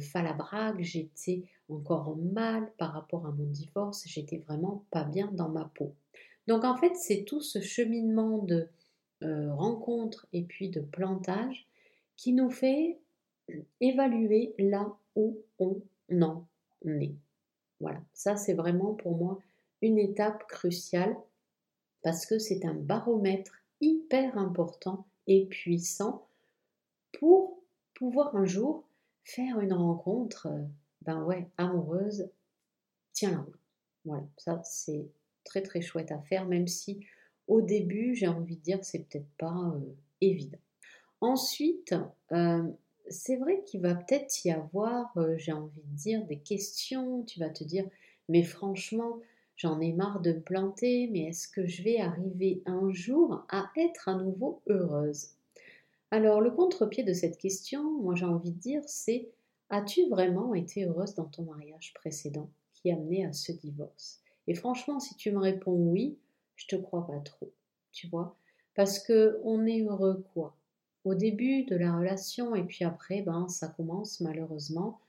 j'étais 0.80 1.44
encore 1.70 2.18
mal 2.18 2.72
par 2.78 2.92
rapport 2.92 3.26
à 3.26 3.32
mon 3.32 3.46
divorce, 3.46 4.04
j'étais 4.06 4.40
vraiment 4.40 4.84
pas 4.92 5.04
bien 5.04 5.30
dans 5.32 5.50
ma 5.50 5.72
peau. 5.76 5.94
Donc 6.48 6.66
en 6.66 6.76
fait, 6.76 6.96
c'est 6.96 7.24
tout 7.24 7.42
ce 7.42 7.62
cheminement 7.62 8.40
de 8.40 8.68
euh, 9.24 9.54
rencontre 9.54 10.28
et 10.34 10.44
puis 10.44 10.70
de 10.70 10.82
plantage 10.82 11.68
qui 12.18 12.34
nous 12.34 12.50
fait 12.50 12.98
évaluer 13.80 14.54
là 14.58 14.94
où 15.16 15.38
on 15.60 15.82
en 16.12 16.46
est. 16.86 17.16
Voilà, 17.80 18.02
ça 18.14 18.36
c'est 18.36 18.54
vraiment 18.54 18.94
pour 18.94 19.16
moi 19.16 19.40
une 19.82 19.98
étape 19.98 20.46
cruciale 20.48 21.16
parce 22.04 22.26
que 22.26 22.40
c'est 22.40 22.66
un 22.66 22.74
baromètre 22.74 23.64
hyper 23.80 24.38
important 24.38 25.06
et 25.28 25.46
puissant 25.46 26.28
pour 27.20 27.60
pouvoir 27.94 28.36
un 28.36 28.46
jour 28.46 28.88
faire 29.24 29.60
une 29.60 29.74
rencontre, 29.74 30.48
euh, 30.48 30.64
ben 31.04 31.24
ouais, 31.24 31.48
amoureuse, 31.58 32.30
tiens 33.14 33.32
la. 33.32 33.46
Voilà, 34.06 34.24
ça 34.38 34.62
c'est 34.64 35.08
très 35.44 35.62
très 35.62 35.82
chouette 35.82 36.12
à 36.12 36.20
faire, 36.20 36.46
même 36.48 36.68
si 36.68 37.06
au 37.48 37.62
début, 37.62 38.16
j'ai 38.16 38.28
envie 38.28 38.56
de 38.56 38.62
dire 38.62 38.80
c'est 38.82 39.08
peut-être 39.08 39.30
pas 39.38 39.74
euh, 39.76 39.96
évident. 40.22 40.58
Ensuite, 41.20 41.94
euh, 42.32 42.64
c'est 43.10 43.36
vrai 43.36 43.64
qu'il 43.66 43.82
va 43.82 43.94
peut-être 43.94 44.44
y 44.46 44.52
avoir, 44.52 45.14
j'ai 45.38 45.52
envie 45.52 45.82
de 45.84 45.96
dire, 45.96 46.26
des 46.26 46.40
questions. 46.40 47.24
Tu 47.24 47.40
vas 47.40 47.50
te 47.50 47.64
dire, 47.64 47.86
mais 48.30 48.42
franchement, 48.42 49.20
j'en 49.62 49.80
ai 49.80 49.94
marre 49.94 50.22
de 50.22 50.34
me 50.34 50.40
planter, 50.40 51.08
mais 51.12 51.26
est-ce 51.26 51.48
que 51.48 51.68
je 51.68 51.84
vais 51.84 52.00
arriver 52.00 52.64
un 52.66 52.92
jour 52.92 53.46
à 53.50 53.70
être 53.78 54.10
à 54.10 54.16
nouveau 54.16 54.60
heureuse? 54.68 55.28
Alors, 56.10 56.42
le 56.42 56.50
contre-pied 56.50 57.04
de 57.04 57.14
cette 57.14 57.38
question, 57.38 57.84
moi 58.02 58.16
j'ai 58.16 58.26
envie 58.26 58.54
de 58.54 58.60
dire, 58.60 58.82
c'est 58.88 59.30
As-tu 59.70 60.10
vraiment 60.10 60.56
été 60.56 60.86
heureuse 60.86 61.14
dans 61.14 61.26
ton 61.26 61.44
mariage 61.44 61.94
précédent 61.94 62.50
qui 62.74 62.92
a 62.92 62.96
mené 62.96 63.24
à 63.24 63.34
ce 63.34 63.52
divorce? 63.52 64.20
Et 64.48 64.56
franchement, 64.56 65.00
si 65.00 65.16
tu 65.16 65.32
me 65.32 65.38
réponds 65.38 65.78
oui, 65.92 66.18
je 66.56 66.66
te 66.66 66.76
crois 66.76 67.06
pas 67.06 67.20
trop, 67.20 67.52
tu 67.92 68.08
vois? 68.08 68.36
Parce 68.74 68.98
que 68.98 69.40
on 69.44 69.68
est 69.68 69.84
heureux 69.84 70.26
quoi? 70.34 70.56
Au 71.06 71.14
début 71.14 71.66
de 71.66 71.76
la 71.76 71.96
relation 71.96 72.56
et 72.56 72.64
puis 72.64 72.84
après, 72.84 73.22
ben 73.22 73.48
ça 73.48 73.68
commence 73.68 74.22
malheureusement 74.22 75.00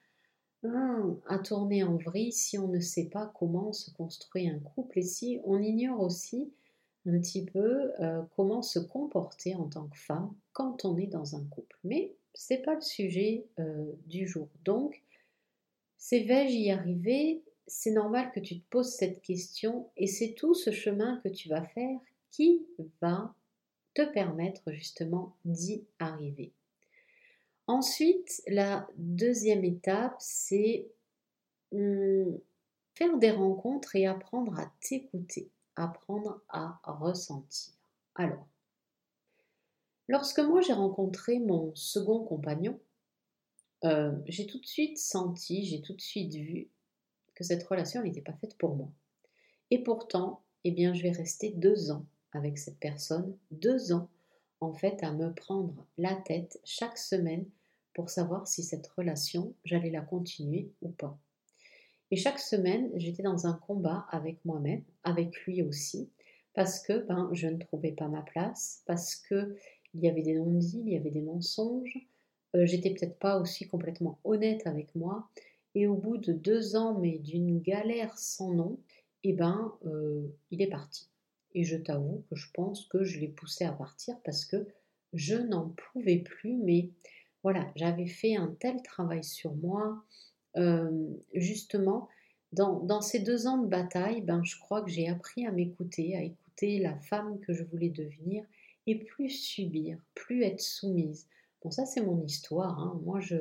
hein, 0.64 1.16
à 1.26 1.38
tourner 1.38 1.82
en 1.84 1.96
vrille 1.96 2.32
si 2.32 2.58
on 2.58 2.68
ne 2.68 2.80
sait 2.80 3.06
pas 3.06 3.32
comment 3.38 3.72
se 3.72 3.90
construit 3.90 4.48
un 4.48 4.58
couple 4.58 4.98
et 4.98 5.02
si 5.02 5.40
on 5.44 5.60
ignore 5.60 6.00
aussi 6.00 6.52
un 7.06 7.18
petit 7.18 7.44
peu 7.44 7.92
euh, 8.00 8.22
comment 8.36 8.62
se 8.62 8.78
comporter 8.78 9.54
en 9.54 9.68
tant 9.68 9.86
que 9.88 9.98
femme 9.98 10.32
quand 10.52 10.84
on 10.84 10.96
est 10.96 11.06
dans 11.06 11.36
un 11.36 11.44
couple. 11.44 11.76
Mais 11.84 12.14
c'est 12.34 12.62
pas 12.62 12.74
le 12.74 12.80
sujet 12.80 13.46
euh, 13.58 13.92
du 14.06 14.26
jour. 14.26 14.48
Donc, 14.64 15.02
c'est 15.98 16.20
vais-je 16.20 16.54
y 16.54 16.70
arriver? 16.70 17.42
C'est 17.66 17.92
normal 17.92 18.32
que 18.32 18.40
tu 18.40 18.58
te 18.60 18.68
poses 18.70 18.90
cette 18.90 19.22
question 19.22 19.88
et 19.96 20.06
c'est 20.06 20.34
tout 20.34 20.54
ce 20.54 20.70
chemin 20.70 21.20
que 21.22 21.28
tu 21.28 21.48
vas 21.48 21.62
faire 21.62 21.98
qui 22.30 22.66
va 23.00 23.34
te 23.94 24.02
permettre 24.02 24.72
justement 24.72 25.34
d'y 25.44 25.84
arriver. 25.98 26.52
Ensuite, 27.72 28.42
la 28.48 28.86
deuxième 28.96 29.64
étape, 29.64 30.14
c'est 30.18 30.90
hum, 31.72 32.38
faire 32.94 33.16
des 33.16 33.30
rencontres 33.30 33.96
et 33.96 34.06
apprendre 34.06 34.58
à 34.58 34.70
t'écouter, 34.80 35.50
apprendre 35.74 36.42
à 36.50 36.78
ressentir. 36.84 37.72
Alors, 38.14 38.46
Lorsque 40.08 40.40
moi 40.40 40.60
j'ai 40.60 40.74
rencontré 40.74 41.38
mon 41.38 41.74
second 41.74 42.22
compagnon, 42.24 42.78
euh, 43.84 44.12
j'ai 44.26 44.46
tout 44.46 44.60
de 44.60 44.66
suite 44.66 44.98
senti, 44.98 45.64
j'ai 45.64 45.80
tout 45.80 45.94
de 45.94 46.00
suite 46.02 46.34
vu 46.34 46.68
que 47.34 47.44
cette 47.44 47.62
relation 47.62 48.02
n'était 48.02 48.20
pas 48.20 48.34
faite 48.34 48.58
pour 48.58 48.76
moi. 48.76 48.90
Et 49.70 49.82
pourtant, 49.82 50.42
eh 50.64 50.70
bien, 50.70 50.92
je 50.92 51.02
vais 51.02 51.12
rester 51.12 51.50
deux 51.50 51.90
ans 51.90 52.04
avec 52.32 52.58
cette 52.58 52.78
personne, 52.78 53.34
deux 53.50 53.94
ans 53.94 54.10
en 54.60 54.74
fait 54.74 55.02
à 55.02 55.12
me 55.12 55.32
prendre 55.32 55.86
la 55.96 56.14
tête 56.14 56.60
chaque 56.62 56.98
semaine 56.98 57.46
pour 57.94 58.10
savoir 58.10 58.46
si 58.46 58.62
cette 58.62 58.86
relation, 58.88 59.54
j'allais 59.64 59.90
la 59.90 60.00
continuer 60.00 60.70
ou 60.82 60.88
pas. 60.90 61.18
Et 62.10 62.16
chaque 62.16 62.40
semaine, 62.40 62.90
j'étais 62.94 63.22
dans 63.22 63.46
un 63.46 63.54
combat 63.54 64.06
avec 64.10 64.44
moi-même, 64.44 64.84
avec 65.02 65.34
lui 65.46 65.62
aussi, 65.62 66.10
parce 66.54 66.80
que 66.80 67.06
ben, 67.06 67.30
je 67.32 67.48
ne 67.48 67.58
trouvais 67.58 67.92
pas 67.92 68.08
ma 68.08 68.22
place, 68.22 68.82
parce 68.86 69.16
que 69.16 69.56
il 69.94 70.00
y 70.02 70.08
avait 70.08 70.22
des 70.22 70.34
non-dits, 70.34 70.82
il 70.86 70.92
y 70.92 70.96
avait 70.96 71.10
des 71.10 71.22
mensonges. 71.22 71.98
Euh, 72.54 72.66
j'étais 72.66 72.90
peut-être 72.90 73.18
pas 73.18 73.38
aussi 73.38 73.66
complètement 73.66 74.18
honnête 74.24 74.66
avec 74.66 74.94
moi. 74.94 75.28
Et 75.74 75.86
au 75.86 75.96
bout 75.96 76.18
de 76.18 76.32
deux 76.32 76.76
ans, 76.76 76.98
mais 76.98 77.18
d'une 77.18 77.60
galère 77.60 78.16
sans 78.18 78.52
nom, 78.52 78.78
eh 79.24 79.32
ben, 79.32 79.72
euh, 79.86 80.26
il 80.50 80.60
est 80.60 80.68
parti. 80.68 81.08
Et 81.54 81.64
je 81.64 81.76
t'avoue 81.76 82.24
que 82.30 82.36
je 82.36 82.50
pense 82.52 82.86
que 82.86 83.04
je 83.04 83.20
l'ai 83.20 83.28
poussé 83.28 83.64
à 83.64 83.72
partir 83.72 84.16
parce 84.24 84.44
que 84.44 84.66
je 85.12 85.36
n'en 85.36 85.70
pouvais 85.70 86.18
plus. 86.18 86.56
Mais 86.56 86.90
voilà, 87.42 87.70
j'avais 87.76 88.06
fait 88.06 88.36
un 88.36 88.54
tel 88.60 88.82
travail 88.82 89.24
sur 89.24 89.54
moi. 89.54 90.02
Euh, 90.56 91.08
justement, 91.34 92.08
dans, 92.52 93.00
ces 93.00 93.20
deux 93.20 93.46
ans 93.46 93.58
de 93.58 93.66
bataille, 93.66 94.20
ben, 94.20 94.44
je 94.44 94.58
crois 94.58 94.82
que 94.82 94.90
j'ai 94.90 95.08
appris 95.08 95.46
à 95.46 95.50
m'écouter, 95.50 96.16
à 96.16 96.22
écouter 96.22 96.78
la 96.78 96.96
femme 96.98 97.40
que 97.40 97.52
je 97.52 97.64
voulais 97.64 97.88
devenir 97.88 98.44
et 98.86 98.98
plus 98.98 99.30
subir, 99.30 99.98
plus 100.14 100.42
être 100.42 100.60
soumise. 100.60 101.26
Bon, 101.62 101.70
ça 101.70 101.86
c'est 101.86 102.02
mon 102.02 102.22
histoire. 102.22 102.78
Hein. 102.78 103.00
Moi, 103.04 103.20
je, 103.20 103.36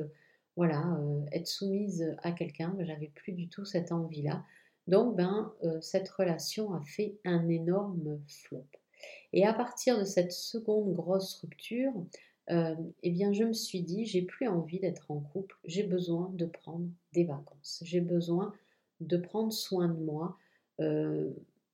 voilà, 0.56 0.82
euh, 0.98 1.24
être 1.32 1.46
soumise 1.46 2.14
à 2.22 2.32
quelqu'un, 2.32 2.70
ben, 2.70 2.86
j'avais 2.86 3.10
plus 3.14 3.32
du 3.32 3.48
tout 3.48 3.64
cette 3.64 3.92
envie-là. 3.92 4.44
Donc, 4.88 5.14
ben, 5.14 5.52
euh, 5.62 5.80
cette 5.80 6.08
relation 6.08 6.72
a 6.74 6.82
fait 6.82 7.16
un 7.24 7.48
énorme 7.48 8.20
flop. 8.26 8.66
Et 9.32 9.46
à 9.46 9.52
partir 9.52 9.98
de 9.98 10.04
cette 10.04 10.32
seconde 10.32 10.94
grosse 10.94 11.34
rupture, 11.40 11.92
euh, 12.50 12.74
eh 13.02 13.10
bien, 13.10 13.32
je 13.32 13.44
me 13.44 13.52
suis 13.52 13.82
dit, 13.82 14.04
j'ai 14.04 14.22
plus 14.22 14.48
envie 14.48 14.80
d'être 14.80 15.10
en 15.10 15.20
couple, 15.20 15.56
j'ai 15.64 15.84
besoin 15.84 16.30
de 16.34 16.46
prendre 16.46 16.86
des 17.12 17.24
vacances, 17.24 17.82
j'ai 17.84 18.00
besoin 18.00 18.52
de 19.00 19.16
prendre 19.16 19.52
soin 19.52 19.88
de 19.88 19.98
moi, 19.98 20.36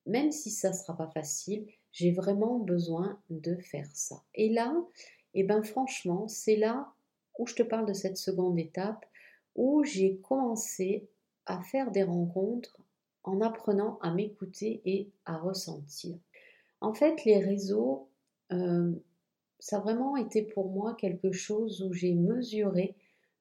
même 0.05 0.31
si 0.31 0.51
ça 0.51 0.69
ne 0.69 0.75
sera 0.75 0.95
pas 0.95 1.07
facile, 1.07 1.65
j'ai 1.91 2.11
vraiment 2.11 2.59
besoin 2.59 3.19
de 3.29 3.55
faire 3.55 3.89
ça. 3.93 4.21
Et 4.35 4.49
là, 4.49 4.75
eh 5.33 5.43
ben 5.43 5.63
franchement, 5.63 6.27
c'est 6.27 6.55
là 6.55 6.91
où 7.37 7.47
je 7.47 7.55
te 7.55 7.63
parle 7.63 7.85
de 7.85 7.93
cette 7.93 8.17
seconde 8.17 8.59
étape, 8.59 9.05
où 9.55 9.83
j'ai 9.83 10.17
commencé 10.17 11.07
à 11.45 11.61
faire 11.61 11.91
des 11.91 12.03
rencontres 12.03 12.77
en 13.23 13.41
apprenant 13.41 13.97
à 14.01 14.13
m'écouter 14.13 14.81
et 14.85 15.09
à 15.25 15.37
ressentir. 15.37 16.17
En 16.81 16.93
fait, 16.93 17.25
les 17.25 17.39
réseaux, 17.39 18.09
euh, 18.51 18.93
ça 19.59 19.77
a 19.77 19.79
vraiment 19.81 20.15
été 20.15 20.41
pour 20.41 20.69
moi 20.69 20.95
quelque 20.95 21.31
chose 21.31 21.81
où 21.81 21.93
j'ai 21.93 22.13
mesuré 22.13 22.95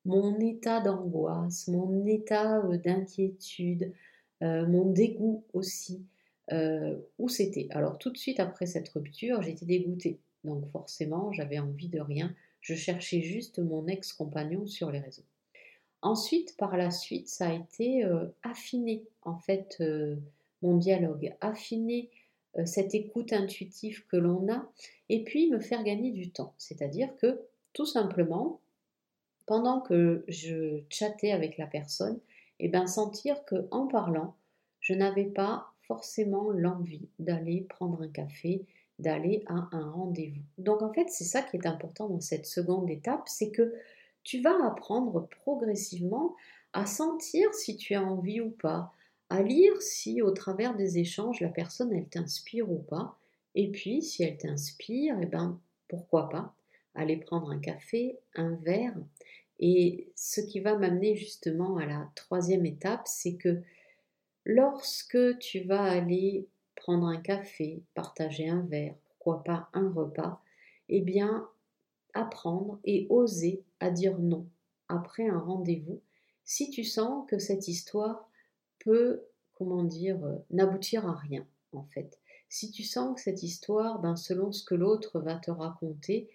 mon 0.04 0.38
état 0.40 0.80
d'angoisse, 0.80 1.68
mon 1.68 2.06
état 2.06 2.58
euh, 2.64 2.78
d'inquiétude, 2.78 3.92
euh, 4.42 4.66
mon 4.66 4.90
dégoût 4.90 5.44
aussi. 5.52 6.04
Euh, 6.50 6.96
où 7.18 7.28
c'était. 7.28 7.68
Alors 7.70 7.98
tout 7.98 8.08
de 8.08 8.16
suite 8.16 8.40
après 8.40 8.64
cette 8.64 8.88
rupture, 8.88 9.42
j'étais 9.42 9.66
dégoûtée. 9.66 10.18
Donc 10.44 10.66
forcément, 10.70 11.30
j'avais 11.30 11.58
envie 11.58 11.88
de 11.88 12.00
rien. 12.00 12.34
Je 12.62 12.74
cherchais 12.74 13.20
juste 13.20 13.58
mon 13.58 13.86
ex-compagnon 13.86 14.66
sur 14.66 14.90
les 14.90 15.00
réseaux. 15.00 15.26
Ensuite, 16.00 16.56
par 16.56 16.78
la 16.78 16.90
suite, 16.90 17.28
ça 17.28 17.50
a 17.50 17.52
été 17.52 18.02
affiner 18.42 19.04
en 19.22 19.36
fait 19.36 19.82
mon 20.62 20.78
dialogue, 20.78 21.34
affiner 21.42 22.08
cette 22.64 22.94
écoute 22.94 23.32
intuitive 23.32 24.06
que 24.06 24.16
l'on 24.16 24.52
a, 24.52 24.68
et 25.08 25.24
puis 25.24 25.50
me 25.50 25.60
faire 25.60 25.84
gagner 25.84 26.10
du 26.10 26.30
temps. 26.30 26.54
C'est-à-dire 26.58 27.14
que 27.16 27.40
tout 27.72 27.86
simplement, 27.86 28.60
pendant 29.46 29.80
que 29.80 30.24
je 30.28 30.80
chattais 30.90 31.32
avec 31.32 31.58
la 31.58 31.66
personne, 31.66 32.18
et 32.60 32.66
eh 32.66 32.68
bien 32.68 32.86
sentir 32.86 33.44
que 33.44 33.68
en 33.70 33.86
parlant, 33.86 34.34
je 34.80 34.92
n'avais 34.92 35.26
pas 35.26 35.68
forcément 35.82 36.50
l'envie 36.50 37.08
d'aller 37.18 37.60
prendre 37.68 38.02
un 38.02 38.08
café, 38.08 38.66
d'aller 38.98 39.44
à 39.46 39.68
un 39.72 39.90
rendez-vous. 39.90 40.42
Donc 40.58 40.82
en 40.82 40.92
fait, 40.92 41.08
c'est 41.08 41.24
ça 41.24 41.40
qui 41.40 41.56
est 41.56 41.66
important 41.66 42.08
dans 42.08 42.20
cette 42.20 42.46
seconde 42.46 42.90
étape, 42.90 43.22
c'est 43.26 43.50
que 43.50 43.74
tu 44.24 44.40
vas 44.40 44.66
apprendre 44.66 45.28
progressivement 45.42 46.34
à 46.72 46.84
sentir 46.84 47.54
si 47.54 47.76
tu 47.76 47.94
as 47.94 48.02
envie 48.02 48.40
ou 48.40 48.50
pas, 48.50 48.92
à 49.30 49.42
lire 49.42 49.80
si 49.82 50.22
au 50.22 50.30
travers 50.30 50.76
des 50.76 50.98
échanges 50.98 51.40
la 51.40 51.48
personne 51.48 51.92
elle 51.92 52.08
t'inspire 52.08 52.70
ou 52.70 52.78
pas, 52.78 53.18
et 53.54 53.70
puis 53.70 54.02
si 54.02 54.22
elle 54.22 54.38
t'inspire, 54.38 55.16
eh 55.20 55.26
ben 55.26 55.60
pourquoi 55.88 56.28
pas 56.28 56.54
aller 56.94 57.16
prendre 57.16 57.50
un 57.50 57.58
café, 57.58 58.18
un 58.34 58.56
verre. 58.56 58.96
Et 59.60 60.08
ce 60.14 60.40
qui 60.40 60.60
va 60.60 60.76
m'amener 60.76 61.16
justement 61.16 61.76
à 61.76 61.86
la 61.86 62.10
troisième 62.14 62.66
étape, 62.66 63.02
c'est 63.06 63.34
que 63.34 63.62
Lorsque 64.50 65.38
tu 65.40 65.60
vas 65.60 65.82
aller 65.82 66.48
prendre 66.74 67.06
un 67.06 67.18
café, 67.20 67.82
partager 67.92 68.48
un 68.48 68.62
verre, 68.62 68.94
pourquoi 69.04 69.44
pas 69.44 69.68
un 69.74 69.92
repas, 69.92 70.40
eh 70.88 71.02
bien, 71.02 71.46
apprendre 72.14 72.80
et 72.84 73.06
oser 73.10 73.62
à 73.78 73.90
dire 73.90 74.18
non. 74.18 74.46
après 74.88 75.28
un 75.28 75.38
rendez-vous 75.38 76.00
si 76.46 76.70
tu 76.70 76.82
sens 76.82 77.28
que 77.28 77.38
cette 77.38 77.68
histoire 77.68 78.26
peut, 78.80 79.24
comment 79.54 79.84
dire, 79.84 80.24
euh, 80.24 80.36
n'aboutir 80.50 81.06
à 81.06 81.14
rien 81.14 81.46
en 81.72 81.84
fait. 81.84 82.18
Si 82.48 82.70
tu 82.70 82.82
sens 82.82 83.14
que 83.14 83.20
cette 83.20 83.42
histoire, 83.42 84.00
ben, 84.00 84.16
selon 84.16 84.52
ce 84.52 84.64
que 84.64 84.74
l'autre 84.74 85.20
va 85.20 85.36
te 85.36 85.50
raconter, 85.50 86.30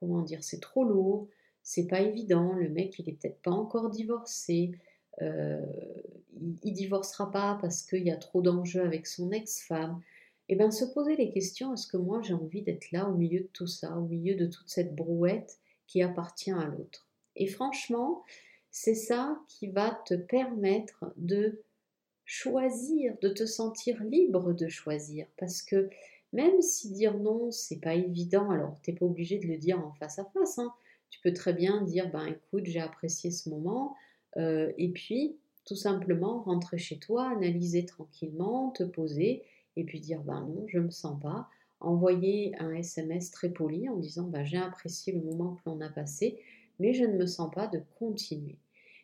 comment 0.00 0.22
dire, 0.22 0.42
c'est 0.42 0.60
trop 0.60 0.84
lourd, 0.84 1.28
c'est 1.62 1.86
pas 1.86 2.00
évident, 2.00 2.54
le 2.54 2.68
mec 2.68 2.98
il 2.98 3.08
est 3.08 3.12
peut-être 3.12 3.40
pas 3.42 3.50
encore 3.50 3.90
divorcé, 3.90 4.72
euh, 5.22 5.64
il, 6.62 6.72
divorcera 6.72 7.30
pas 7.30 7.58
parce 7.60 7.82
qu'il 7.82 8.06
y 8.06 8.10
a 8.10 8.16
trop 8.16 8.40
d'enjeux 8.40 8.82
avec 8.82 9.06
son 9.06 9.30
ex-femme. 9.30 10.00
Et 10.48 10.54
eh 10.54 10.56
bien 10.56 10.72
se 10.72 10.84
poser 10.84 11.14
les 11.14 11.30
questions, 11.30 11.74
est-ce 11.74 11.86
que 11.86 11.96
moi 11.96 12.22
j'ai 12.22 12.34
envie 12.34 12.62
d'être 12.62 12.90
là 12.90 13.08
au 13.08 13.14
milieu 13.14 13.40
de 13.40 13.48
tout 13.52 13.68
ça, 13.68 13.96
au 13.96 14.06
milieu 14.06 14.34
de 14.34 14.46
toute 14.46 14.68
cette 14.68 14.96
brouette 14.96 15.60
qui 15.86 16.02
appartient 16.02 16.50
à 16.50 16.64
l'autre? 16.64 17.06
Et 17.36 17.46
franchement, 17.46 18.24
c'est 18.70 18.94
ça 18.94 19.38
qui 19.48 19.68
va 19.68 20.00
te 20.06 20.14
permettre 20.14 21.12
de 21.16 21.62
choisir, 22.24 23.16
de 23.22 23.28
te 23.28 23.44
sentir 23.44 24.02
libre 24.04 24.52
de 24.52 24.68
choisir. 24.68 25.26
Parce 25.36 25.62
que 25.62 25.90
même 26.32 26.62
si 26.62 26.92
dire 26.92 27.18
non, 27.18 27.50
c'est 27.50 27.80
pas 27.80 27.94
évident, 27.94 28.50
alors 28.50 28.80
t'es 28.82 28.92
pas 28.92 29.06
obligé 29.06 29.38
de 29.38 29.46
le 29.46 29.56
dire 29.56 29.84
en 29.84 29.92
face 29.94 30.18
à 30.18 30.24
face. 30.24 30.58
Hein. 30.58 30.72
Tu 31.10 31.18
peux 31.22 31.32
très 31.32 31.52
bien 31.52 31.82
dire, 31.82 32.08
ben 32.10 32.26
écoute, 32.26 32.66
j'ai 32.66 32.80
apprécié 32.80 33.32
ce 33.32 33.48
moment, 33.50 33.96
euh, 34.36 34.72
et 34.78 34.90
puis 34.90 35.36
tout 35.64 35.74
simplement 35.74 36.42
rentrer 36.42 36.78
chez 36.78 36.98
toi, 36.98 37.28
analyser 37.30 37.84
tranquillement, 37.84 38.70
te 38.70 38.84
poser, 38.84 39.42
et 39.76 39.84
puis 39.84 40.00
dire, 40.00 40.20
ben 40.22 40.40
non, 40.42 40.66
je 40.68 40.78
me 40.78 40.90
sens 40.90 41.20
pas. 41.20 41.48
Envoyer 41.80 42.54
un 42.60 42.72
SMS 42.74 43.30
très 43.30 43.48
poli 43.48 43.88
en 43.88 43.96
disant, 43.96 44.28
ben 44.28 44.44
j'ai 44.44 44.58
apprécié 44.58 45.12
le 45.12 45.20
moment 45.20 45.54
que 45.56 45.68
l'on 45.68 45.80
a 45.80 45.88
passé, 45.88 46.38
mais 46.80 46.92
je 46.92 47.04
ne 47.04 47.16
me 47.16 47.26
sens 47.26 47.50
pas 47.54 47.68
de 47.68 47.80
continuer. 47.98 48.58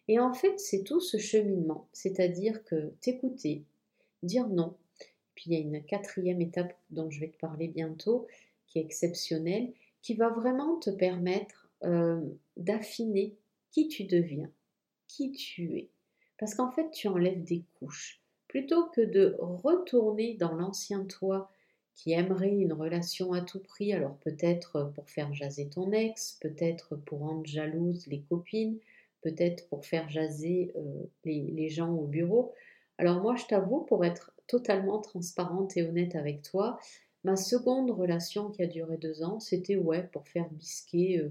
Et 0.08 0.18
en 0.18 0.32
fait, 0.32 0.58
c'est 0.58 0.82
tout 0.82 1.00
ce 1.00 1.18
cheminement, 1.18 1.88
c'est-à-dire 1.92 2.64
que 2.64 2.92
t'écouter, 3.00 3.64
dire 4.22 4.48
non, 4.48 4.76
puis 5.36 5.44
il 5.46 5.52
y 5.52 5.56
a 5.56 5.60
une 5.60 5.84
quatrième 5.84 6.40
étape 6.40 6.76
dont 6.90 7.10
je 7.10 7.20
vais 7.20 7.28
te 7.28 7.38
parler 7.38 7.68
bientôt, 7.68 8.26
qui 8.66 8.78
est 8.78 8.82
exceptionnelle, 8.82 9.72
qui 10.02 10.14
va 10.14 10.30
vraiment 10.30 10.78
te 10.78 10.90
permettre 10.90 11.68
euh, 11.84 12.20
d'affiner 12.56 13.36
qui 13.70 13.88
tu 13.88 14.04
deviens, 14.04 14.50
qui 15.06 15.32
tu 15.32 15.76
es. 15.76 15.90
Parce 16.38 16.54
qu'en 16.54 16.70
fait, 16.70 16.90
tu 16.90 17.08
enlèves 17.08 17.44
des 17.44 17.64
couches. 17.78 18.22
Plutôt 18.48 18.86
que 18.86 19.00
de 19.00 19.36
retourner 19.38 20.34
dans 20.34 20.54
l'ancien 20.54 21.04
toi 21.04 21.50
qui 21.96 22.12
aimerait 22.12 22.54
une 22.54 22.74
relation 22.74 23.32
à 23.32 23.40
tout 23.40 23.58
prix, 23.58 23.92
alors 23.92 24.16
peut-être 24.18 24.92
pour 24.94 25.08
faire 25.08 25.32
jaser 25.32 25.68
ton 25.68 25.90
ex, 25.92 26.38
peut-être 26.42 26.94
pour 26.94 27.20
rendre 27.20 27.46
jalouse 27.46 28.06
les 28.06 28.20
copines, 28.20 28.78
peut-être 29.22 29.66
pour 29.68 29.84
faire 29.84 30.08
jaser 30.08 30.72
euh, 30.76 31.04
les, 31.24 31.68
gens 31.70 31.90
au 31.90 32.06
bureau. 32.06 32.52
Alors 32.98 33.20
moi, 33.20 33.34
je 33.34 33.46
t'avoue, 33.46 33.80
pour 33.80 34.04
être 34.04 34.32
totalement 34.46 35.00
transparente 35.00 35.76
et 35.76 35.82
honnête 35.82 36.14
avec 36.14 36.42
toi, 36.42 36.78
ma 37.24 37.34
seconde 37.34 37.90
relation 37.90 38.50
qui 38.50 38.62
a 38.62 38.66
duré 38.66 38.98
deux 38.98 39.22
ans, 39.22 39.40
c'était 39.40 39.76
ouais, 39.76 40.04
pour 40.12 40.28
faire 40.28 40.48
bisquer 40.50 41.18
euh, 41.18 41.30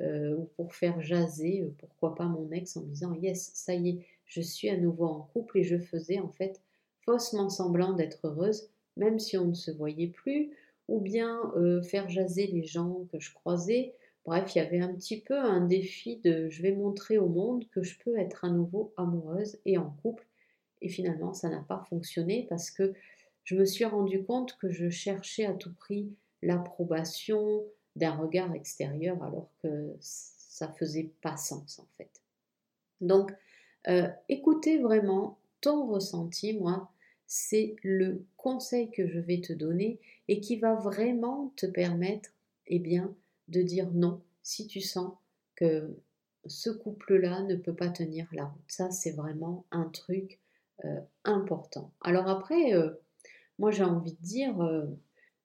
euh, 0.00 0.36
ou 0.36 0.44
pour 0.56 0.74
faire 0.74 1.00
jaser, 1.00 1.70
pourquoi 1.78 2.14
pas 2.14 2.24
mon 2.24 2.50
ex 2.52 2.76
en 2.76 2.82
disant 2.82 3.14
yes, 3.14 3.50
ça 3.54 3.74
y 3.74 3.90
est, 3.90 4.06
je 4.24 4.40
suis 4.40 4.70
à 4.70 4.78
nouveau 4.78 5.06
en 5.06 5.28
couple 5.32 5.58
et 5.58 5.62
je 5.62 5.78
faisais 5.78 6.18
en 6.18 6.28
fait 6.30 6.60
faussement 7.04 7.48
semblant 7.48 7.92
d'être 7.92 8.26
heureuse, 8.26 8.68
même 8.96 9.18
si 9.18 9.36
on 9.36 9.46
ne 9.46 9.54
se 9.54 9.70
voyait 9.70 10.08
plus, 10.08 10.50
ou 10.88 11.00
bien 11.00 11.40
faire 11.82 12.08
jaser 12.08 12.46
les 12.46 12.62
gens 12.62 13.06
que 13.10 13.18
je 13.18 13.34
croisais, 13.34 13.94
Bref, 14.26 14.56
il 14.56 14.58
y 14.58 14.60
avait 14.60 14.80
un 14.80 14.92
petit 14.92 15.20
peu 15.20 15.38
un 15.38 15.60
défi 15.60 16.16
de 16.16 16.48
je 16.50 16.60
vais 16.60 16.72
montrer 16.72 17.16
au 17.16 17.28
monde 17.28 17.64
que 17.70 17.84
je 17.84 17.96
peux 18.00 18.18
être 18.18 18.44
à 18.44 18.50
nouveau 18.50 18.92
amoureuse 18.96 19.58
et 19.64 19.78
en 19.78 19.90
couple. 20.02 20.26
Et 20.82 20.88
finalement, 20.88 21.32
ça 21.32 21.48
n'a 21.48 21.60
pas 21.60 21.84
fonctionné 21.88 22.44
parce 22.48 22.72
que 22.72 22.92
je 23.44 23.54
me 23.54 23.64
suis 23.64 23.84
rendu 23.84 24.24
compte 24.24 24.58
que 24.58 24.68
je 24.68 24.90
cherchais 24.90 25.46
à 25.46 25.52
tout 25.52 25.72
prix 25.72 26.12
l'approbation 26.42 27.62
d'un 27.94 28.16
regard 28.16 28.52
extérieur 28.52 29.22
alors 29.22 29.48
que 29.62 29.94
ça 30.00 30.68
faisait 30.72 31.12
pas 31.22 31.36
sens 31.36 31.78
en 31.78 31.86
fait. 31.96 32.10
Donc, 33.00 33.32
euh, 33.86 34.08
écoutez 34.28 34.78
vraiment 34.78 35.38
ton 35.60 35.86
ressenti, 35.86 36.54
moi, 36.54 36.90
c'est 37.26 37.76
le 37.82 38.24
conseil 38.36 38.90
que 38.90 39.06
je 39.06 39.18
vais 39.18 39.40
te 39.40 39.52
donner 39.52 39.98
et 40.28 40.40
qui 40.40 40.56
va 40.56 40.74
vraiment 40.74 41.52
te 41.56 41.66
permettre, 41.66 42.30
eh 42.66 42.78
bien, 42.78 43.14
de 43.48 43.62
dire 43.62 43.90
non 43.92 44.22
si 44.42 44.66
tu 44.66 44.80
sens 44.80 45.12
que 45.56 45.96
ce 46.46 46.70
couple-là 46.70 47.42
ne 47.42 47.56
peut 47.56 47.74
pas 47.74 47.88
tenir 47.88 48.28
la 48.32 48.44
route. 48.44 48.62
Ça, 48.68 48.90
c'est 48.90 49.10
vraiment 49.10 49.64
un 49.70 49.88
truc 49.88 50.40
euh, 50.84 51.00
important. 51.24 51.90
Alors 52.02 52.28
après, 52.28 52.74
euh, 52.74 52.90
moi 53.58 53.70
j'ai 53.70 53.84
envie 53.84 54.12
de 54.12 54.22
dire, 54.22 54.60
euh, 54.60 54.84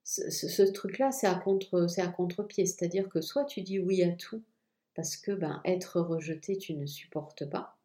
ce, 0.03 0.63
truc-là, 0.63 1.11
c'est 1.11 1.27
à 1.27 1.35
contre, 1.35 1.87
contre-pied. 2.15 2.65
C'est-à-dire 2.65 3.09
que 3.09 3.21
soit 3.21 3.45
tu 3.45 3.61
dis 3.61 3.79
oui 3.79 4.03
à 4.03 4.11
tout 4.11 4.43
parce 4.95 5.15
que 5.15 5.31
ben, 5.31 5.61
être 5.65 6.01
rejeté, 6.01 6.57
tu 6.57 6.73
ne 6.75 6.85
supportes 6.85 7.49
pas. 7.49 7.77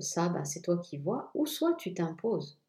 ça, 0.00 0.28
ben, 0.28 0.44
c'est 0.44 0.62
toi 0.62 0.78
qui 0.78 0.98
vois. 0.98 1.30
Ou 1.34 1.46
soit 1.46 1.74
tu 1.74 1.94
t'imposes. 1.94 2.59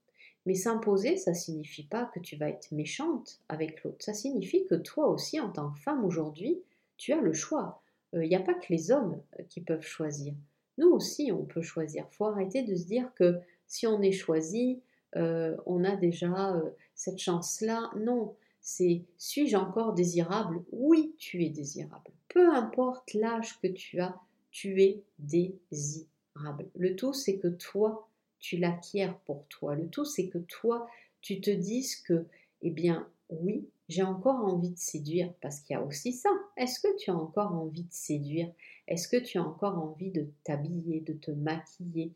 Mais 0.46 0.56
s'imposer, 0.56 1.18
ça 1.18 1.34
signifie 1.34 1.84
pas 1.84 2.06
que 2.06 2.20
tu 2.20 2.36
vas 2.36 2.50
être 2.50 2.72
méchante 2.72 3.40
avec 3.48 3.84
l'autre. 3.84 4.04
Ça 4.04 4.14
signifie 4.14 4.66
que 4.66 4.76
toi 4.76 5.08
aussi, 5.08 5.40
en 5.40 5.52
tant 5.52 5.72
que 5.72 5.80
femme 5.80 6.04
aujourd'hui, 6.04 6.62
tu 6.98 7.14
as 7.14 7.22
le 7.22 7.34
choix. 7.34 7.82
Il 8.14 8.20
euh, 8.20 8.28
n'y 8.28 8.36
a 8.36 8.42
pas 8.42 8.54
que 8.54 8.68
les 8.70 8.92
hommes 8.92 9.22
euh, 9.40 9.44
qui 9.50 9.62
peuvent 9.62 9.86
choisir. 9.86 10.34
Nous 10.78 10.90
aussi, 10.90 11.32
on 11.32 11.46
peut 11.46 11.62
choisir. 11.62 12.08
Faut 12.12 12.26
arrêter 12.26 12.64
de 12.64 12.76
se 12.76 12.86
dire 12.86 13.12
que 13.16 13.40
si 13.68 13.88
on 13.88 14.02
est 14.02 14.12
choisi, 14.12 14.82
euh, 15.16 15.56
on 15.66 15.84
a 15.84 15.96
déjà 15.96 16.60
cette 16.96 17.20
chance-là. 17.20 17.92
Non, 17.98 18.36
c'est 18.62 19.04
suis-je 19.18 19.58
encore 19.58 19.94
désirable? 19.94 20.64
Oui, 20.72 21.14
tu 21.18 21.44
es 21.44 21.50
désirable. 21.50 22.12
Peu 22.30 22.54
importe 22.54 23.14
l'âge 23.14 23.60
que 23.60 23.68
tu 23.68 24.00
as, 24.00 24.16
tu 24.52 24.82
es 24.82 25.04
désirable. 25.20 26.68
Le 26.76 26.96
tout, 26.96 27.14
c'est 27.14 27.38
que 27.38 27.48
toi, 27.48 28.08
tu 28.42 28.58
l'acquiers 28.58 29.12
pour 29.26 29.46
toi. 29.48 29.76
Le 29.76 29.88
tout, 29.88 30.06
c'est 30.06 30.28
que 30.28 30.40
toi, 30.40 30.90
tu 31.22 31.40
te 31.40 31.52
dises 31.52 31.96
que, 31.96 32.26
eh 32.62 32.72
bien, 32.72 33.08
oui, 33.30 33.70
j'ai 33.88 34.04
encore 34.04 34.44
envie 34.44 34.72
de 34.72 34.78
séduire, 34.78 35.34
parce 35.42 35.60
qu'il 35.60 35.76
y 35.76 35.78
a 35.78 35.84
aussi 35.84 36.14
ça. 36.14 36.30
Est-ce 36.58 36.80
que 36.80 36.96
tu 36.98 37.12
as 37.12 37.16
encore 37.16 37.54
envie 37.54 37.84
de 37.84 37.92
séduire? 37.92 38.52
Est-ce 38.88 39.08
que 39.08 39.18
tu 39.18 39.38
as 39.38 39.44
encore 39.44 39.78
envie 39.78 40.12
de 40.12 40.28
t'habiller, 40.44 41.02
de 41.02 41.14
te 41.14 41.32
maquiller, 41.32 42.14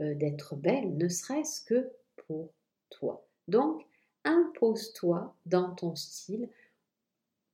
euh, 0.00 0.14
d'être 0.14 0.56
belle, 0.56 0.96
ne 0.96 1.08
serait-ce 1.08 1.62
que 1.64 1.90
pour 2.26 2.52
toi? 2.90 3.26
Donc, 3.48 3.84
impose-toi 4.24 5.36
dans 5.46 5.74
ton 5.74 5.94
style 5.94 6.48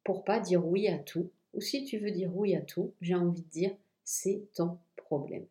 pour 0.05 0.25
pas 0.25 0.41
dire 0.41 0.67
oui 0.67 0.89
à 0.89 0.99
tout. 0.99 1.31
Ou 1.55 1.61
si 1.61 1.85
tu 1.85 1.99
veux 1.99 2.11
dire 2.11 2.35
oui 2.35 2.55
à 2.55 2.63
tout, 2.63 2.95
j'ai 3.01 3.15
envie 3.15 3.43
de 3.43 3.49
dire 3.49 3.77
c'est 4.05 4.43
ton 4.55 4.79
problème. 4.97 5.47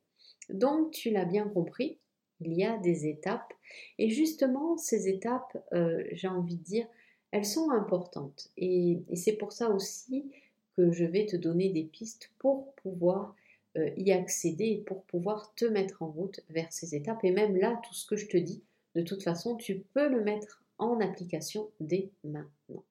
Donc, 0.49 0.91
tu 0.91 1.11
l'as 1.11 1.25
bien 1.25 1.47
compris, 1.47 1.99
il 2.43 2.53
y 2.53 2.63
a 2.63 2.77
des 2.77 3.07
étapes. 3.07 3.53
Et 3.97 4.09
justement, 4.09 4.77
ces 4.77 5.07
étapes, 5.07 5.57
euh, 5.73 6.03
j'ai 6.11 6.27
envie 6.27 6.57
de 6.57 6.63
dire, 6.63 6.87
elles 7.31 7.45
sont 7.45 7.71
importantes. 7.71 8.49
Et, 8.57 8.99
c'est 9.15 9.33
pour 9.33 9.51
ça 9.51 9.69
aussi 9.69 10.29
que 10.75 10.91
je 10.91 11.05
vais 11.05 11.25
te 11.25 11.35
donner 11.35 11.69
des 11.69 11.83
pistes 11.83 12.31
pour 12.39 12.73
pouvoir 12.75 13.35
euh, 13.77 13.89
y 13.95 14.11
accéder 14.11 14.83
pour 14.85 15.03
pouvoir 15.03 15.53
te 15.55 15.65
mettre 15.65 16.01
en 16.01 16.11
route 16.11 16.41
vers 16.49 16.71
ces 16.71 16.95
étapes. 16.95 17.23
Et 17.23 17.31
même 17.31 17.55
là, 17.55 17.79
tout 17.87 17.93
ce 17.93 18.05
que 18.05 18.17
je 18.17 18.27
te 18.27 18.37
dis, 18.37 18.61
de 18.95 19.01
toute 19.01 19.23
façon, 19.23 19.55
tu 19.55 19.79
peux 19.93 20.09
le 20.09 20.21
mettre 20.23 20.61
en 20.77 20.99
application 20.99 21.69
dès 21.79 22.09
maintenant. 22.23 22.83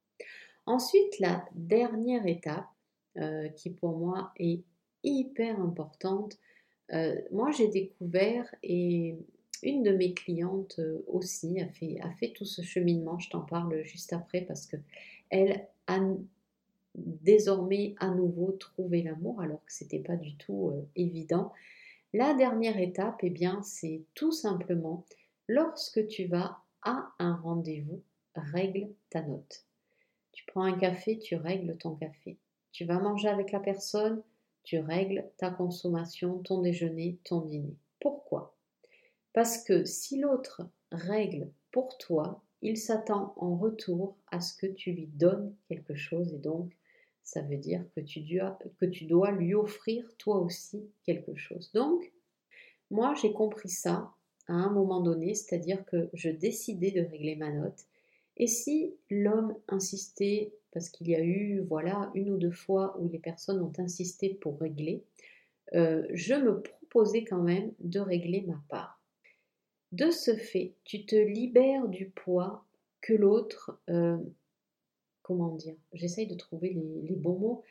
Ensuite, 0.64 1.18
la 1.18 1.44
dernière 1.54 2.26
étape, 2.26 2.66
euh, 3.18 3.48
qui 3.48 3.70
pour 3.70 3.96
moi 3.96 4.32
est 4.36 4.62
hyper 5.02 5.60
importante, 5.60 6.38
moi 7.30 7.52
j'ai 7.52 7.68
découvert 7.68 8.52
et 8.64 9.16
une 9.62 9.82
de 9.82 9.92
mes 9.92 10.14
clientes 10.14 10.78
euh, 10.78 11.04
aussi 11.08 11.60
a 11.60 11.68
fait, 11.68 12.32
tout 12.32 12.44
ce 12.44 12.62
cheminement, 12.62 13.18
je 13.18 13.30
t'en 13.30 13.40
parle 13.40 13.82
juste 13.82 14.12
après 14.12 14.42
parce 14.42 14.66
que 14.66 14.76
elle 15.30 15.66
a 15.86 15.98
désormais 16.94 17.94
à 17.98 18.10
nouveau 18.10 18.52
trouvé 18.52 19.02
l'amour 19.02 19.40
alors 19.40 19.64
que 19.64 19.72
c'était 19.72 20.00
pas 20.00 20.16
du 20.16 20.36
tout 20.36 20.70
euh, 20.70 20.88
évident. 20.96 21.52
La 22.12 22.34
dernière 22.34 22.78
étape, 22.78 23.20
eh 23.22 23.30
bien, 23.30 23.62
c'est 23.62 24.02
tout 24.14 24.32
simplement 24.32 25.04
lorsque 25.48 26.06
tu 26.08 26.24
vas 26.24 26.58
à 26.82 27.12
un 27.18 27.36
rendez-vous, 27.36 28.02
règle 28.34 28.88
ta 29.10 29.22
note. 29.22 29.64
Tu 30.32 30.44
prends 30.46 30.62
un 30.62 30.78
café, 30.78 31.18
tu 31.18 31.36
règles 31.36 31.76
ton 31.76 31.94
café. 31.94 32.38
Tu 32.72 32.84
vas 32.84 32.98
manger 32.98 33.28
avec 33.28 33.52
la 33.52 33.60
personne, 33.60 34.22
tu 34.64 34.78
règles 34.78 35.24
ta 35.36 35.50
consommation, 35.50 36.38
ton 36.38 36.60
déjeuner, 36.60 37.18
ton 37.24 37.40
dîner. 37.42 37.76
Pourquoi? 38.00 38.54
Parce 39.32 39.62
que 39.62 39.84
si 39.84 40.18
l'autre 40.18 40.62
règle 40.92 41.50
pour 41.70 41.96
toi, 41.98 42.42
il 42.62 42.76
s'attend 42.76 43.32
en 43.36 43.56
retour 43.56 44.16
à 44.30 44.40
ce 44.40 44.54
que 44.54 44.66
tu 44.66 44.92
lui 44.92 45.06
donnes 45.06 45.54
quelque 45.68 45.94
chose 45.94 46.32
et 46.34 46.38
donc 46.38 46.72
ça 47.22 47.42
veut 47.42 47.58
dire 47.58 47.84
que 47.94 48.00
tu, 48.00 49.04
dois, 49.04 49.30
lui 49.30 49.54
offrir 49.54 50.04
toi 50.18 50.38
aussi 50.38 50.90
quelque 51.04 51.36
chose. 51.36 51.70
Donc, 51.72 52.12
moi, 52.90 53.14
j'ai 53.22 53.32
compris 53.32 53.68
ça 53.68 54.12
à 54.48 54.54
un 54.54 54.70
moment 54.70 55.00
donné, 55.00 55.34
c'est-à-dire 55.34 55.84
que 55.84 56.10
je 56.12 56.28
décidais 56.28 56.90
de 56.90 57.02
régler 57.02 57.36
ma 57.36 57.52
note. 57.52 57.86
Et 58.36 58.48
si 58.48 58.96
l'homme 59.10 59.54
insistait, 59.68 60.52
parce 60.72 60.88
qu'il 60.88 61.08
y 61.08 61.14
a 61.14 61.22
eu, 61.22 61.60
voilà, 61.60 62.10
une 62.14 62.30
ou 62.30 62.36
deux 62.36 62.50
fois 62.50 62.96
où 62.98 63.08
les 63.08 63.20
personnes 63.20 63.62
ont 63.62 63.72
insisté 63.78 64.34
pour 64.34 64.58
régler, 64.58 65.04
euh, 65.74 66.04
je 66.12 66.34
me 66.34 66.60
proposais 66.60 67.22
quand 67.22 67.42
même 67.42 67.72
de 67.78 68.00
régler 68.00 68.42
ma 68.42 68.60
part. 68.68 68.99
De 69.92 70.10
ce 70.10 70.36
fait, 70.36 70.74
tu 70.84 71.04
te 71.04 71.16
libères 71.16 71.88
du 71.88 72.10
poids 72.10 72.64
que 73.00 73.12
l'autre, 73.12 73.80
euh, 73.88 74.18
comment 75.22 75.54
dire, 75.56 75.74
j'essaye 75.92 76.28
de 76.28 76.36
trouver 76.36 76.76
les, 77.02 77.16
bons 77.16 77.38
mots, 77.38 77.62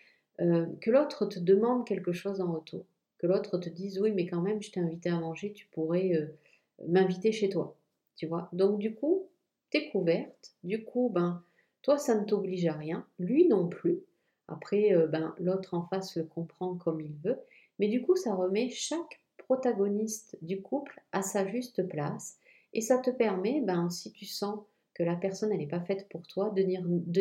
euh, 0.41 0.65
que 0.81 0.91
l'autre 0.91 1.25
te 1.25 1.39
demande 1.39 1.87
quelque 1.87 2.11
chose 2.11 2.41
en 2.41 2.51
retour, 2.51 2.85
que 3.19 3.27
l'autre 3.27 3.57
te 3.57 3.69
dise 3.69 3.99
oui, 3.99 4.11
mais 4.11 4.25
quand 4.25 4.41
même, 4.41 4.61
je 4.61 4.71
t'ai 4.71 4.81
invité 4.81 5.09
à 5.09 5.19
manger, 5.19 5.53
tu 5.53 5.67
pourrais 5.67 6.13
euh, 6.13 6.27
m'inviter 6.87 7.31
chez 7.31 7.47
toi, 7.47 7.77
tu 8.17 8.27
vois? 8.27 8.49
Donc 8.51 8.79
du 8.79 8.95
coup, 8.95 9.29
t'es 9.69 9.89
couverte, 9.89 10.55
du 10.63 10.83
coup, 10.83 11.09
ben, 11.13 11.41
toi, 11.83 11.97
ça 11.97 12.19
ne 12.19 12.25
t'oblige 12.25 12.65
à 12.65 12.73
rien, 12.73 13.07
lui 13.17 13.47
non 13.47 13.69
plus. 13.69 13.99
Après, 14.49 14.95
ben, 15.07 15.35
l'autre 15.39 15.75
en 15.75 15.83
face 15.83 16.17
le 16.17 16.23
comprend 16.23 16.75
comme 16.75 16.99
il 16.99 17.15
veut, 17.23 17.37
mais 17.77 17.87
du 17.87 18.01
coup, 18.01 18.15
ça 18.15 18.33
remet 18.33 18.69
chaque 18.69 19.18
protagoniste 19.49 20.37
du 20.43 20.61
couple 20.61 21.01
à 21.11 21.23
sa 21.23 21.47
juste 21.47 21.81
place 21.89 22.37
et 22.73 22.81
ça 22.81 22.99
te 22.99 23.09
permet, 23.09 23.61
ben, 23.61 23.89
si 23.89 24.11
tu 24.11 24.25
sens 24.25 24.59
que 24.93 25.01
la 25.01 25.15
personne 25.15 25.49
n'est 25.49 25.67
pas 25.67 25.81
faite 25.81 26.07
pour 26.07 26.27
toi, 26.27 26.51
de 26.51 26.61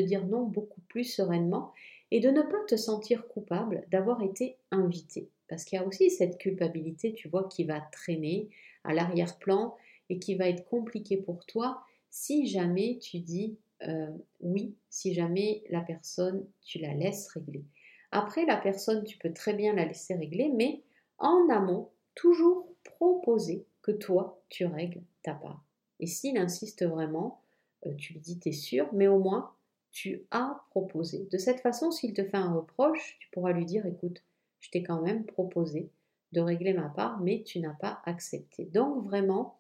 dire, 0.02 0.26
non 0.26 0.42
beaucoup 0.42 0.82
plus 0.88 1.04
sereinement 1.04 1.72
et 2.10 2.20
de 2.20 2.28
ne 2.28 2.42
pas 2.42 2.62
te 2.68 2.76
sentir 2.76 3.26
coupable 3.28 3.86
d'avoir 3.90 4.22
été 4.22 4.58
invité. 4.70 5.30
Parce 5.48 5.64
qu'il 5.64 5.78
y 5.78 5.82
a 5.82 5.86
aussi 5.86 6.10
cette 6.10 6.36
culpabilité, 6.36 7.14
tu 7.14 7.28
vois, 7.28 7.48
qui 7.48 7.64
va 7.64 7.80
traîner 7.80 8.50
à 8.84 8.92
l'arrière-plan 8.92 9.74
et 10.10 10.18
qui 10.18 10.34
va 10.34 10.50
être 10.50 10.68
compliqué 10.68 11.16
pour 11.16 11.46
toi 11.46 11.80
si 12.10 12.46
jamais 12.46 12.98
tu 12.98 13.20
dis 13.20 13.56
euh, 13.84 14.10
oui, 14.40 14.74
si 14.90 15.14
jamais 15.14 15.62
la 15.70 15.80
personne, 15.80 16.46
tu 16.60 16.78
la 16.78 16.92
laisses 16.92 17.28
régler. 17.28 17.64
Après, 18.10 18.44
la 18.44 18.58
personne, 18.58 19.04
tu 19.04 19.16
peux 19.16 19.32
très 19.32 19.54
bien 19.54 19.72
la 19.72 19.86
laisser 19.86 20.14
régler, 20.14 20.50
mais 20.54 20.82
en 21.18 21.48
amont, 21.48 21.88
toujours 22.18 22.66
proposer 22.82 23.64
que 23.80 23.92
toi, 23.92 24.42
tu 24.48 24.66
règles 24.66 25.02
ta 25.22 25.34
part. 25.34 25.64
Et 26.00 26.06
s'il 26.06 26.36
insiste 26.36 26.84
vraiment, 26.84 27.40
euh, 27.86 27.94
tu 27.94 28.12
lui 28.12 28.20
dis, 28.20 28.40
t'es 28.40 28.52
sûr, 28.52 28.88
mais 28.92 29.06
au 29.06 29.20
moins, 29.20 29.52
tu 29.92 30.26
as 30.32 30.64
proposé. 30.70 31.28
De 31.30 31.38
cette 31.38 31.60
façon, 31.60 31.92
s'il 31.92 32.12
te 32.14 32.24
fait 32.24 32.36
un 32.36 32.52
reproche, 32.52 33.16
tu 33.20 33.28
pourras 33.30 33.52
lui 33.52 33.64
dire, 33.64 33.86
écoute, 33.86 34.24
je 34.58 34.70
t'ai 34.70 34.82
quand 34.82 35.00
même 35.00 35.24
proposé 35.26 35.90
de 36.32 36.40
régler 36.40 36.74
ma 36.74 36.88
part, 36.88 37.20
mais 37.20 37.44
tu 37.44 37.60
n'as 37.60 37.74
pas 37.74 38.02
accepté. 38.04 38.64
Donc 38.64 39.04
vraiment, 39.04 39.56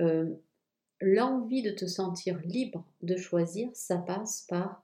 euh, 0.00 0.34
l'envie 1.02 1.62
de 1.62 1.72
te 1.72 1.84
sentir 1.84 2.40
libre 2.40 2.86
de 3.02 3.16
choisir, 3.16 3.68
ça 3.74 3.98
passe 3.98 4.46
par 4.48 4.82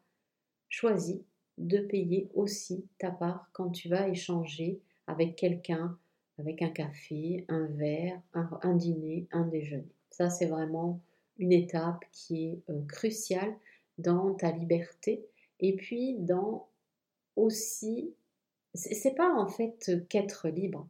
choisir 0.69 1.21
de 1.57 1.79
payer 1.79 2.29
aussi 2.35 2.85
ta 2.99 3.11
part 3.11 3.49
quand 3.55 3.71
tu 3.71 3.89
vas 3.89 4.09
échanger 4.09 4.83
avec 5.07 5.37
quelqu'un 5.37 5.99
avec 6.39 6.63
un 6.63 6.71
café, 6.71 7.45
un 7.49 7.67
verre, 7.67 8.21
un, 8.35 8.75
dîner, 8.75 9.27
un 9.33 9.47
déjeuner. 9.47 9.93
Ça, 10.11 10.31
c'est 10.31 10.47
vraiment 10.47 11.01
une 11.39 11.53
étape 11.53 12.05
qui 12.13 12.47
est 12.47 12.63
euh, 12.71 12.81
cruciale 12.87 13.55
dans 13.99 14.35
ta 14.35 14.51
liberté 14.51 15.27
et 15.61 15.77
puis 15.77 16.15
dans 16.19 16.69
aussi, 17.37 18.15
c'est 18.75 19.15
pas 19.15 19.33
en 19.35 19.49
fait 19.49 19.91
qu'être 20.09 20.49
libre, 20.49 20.89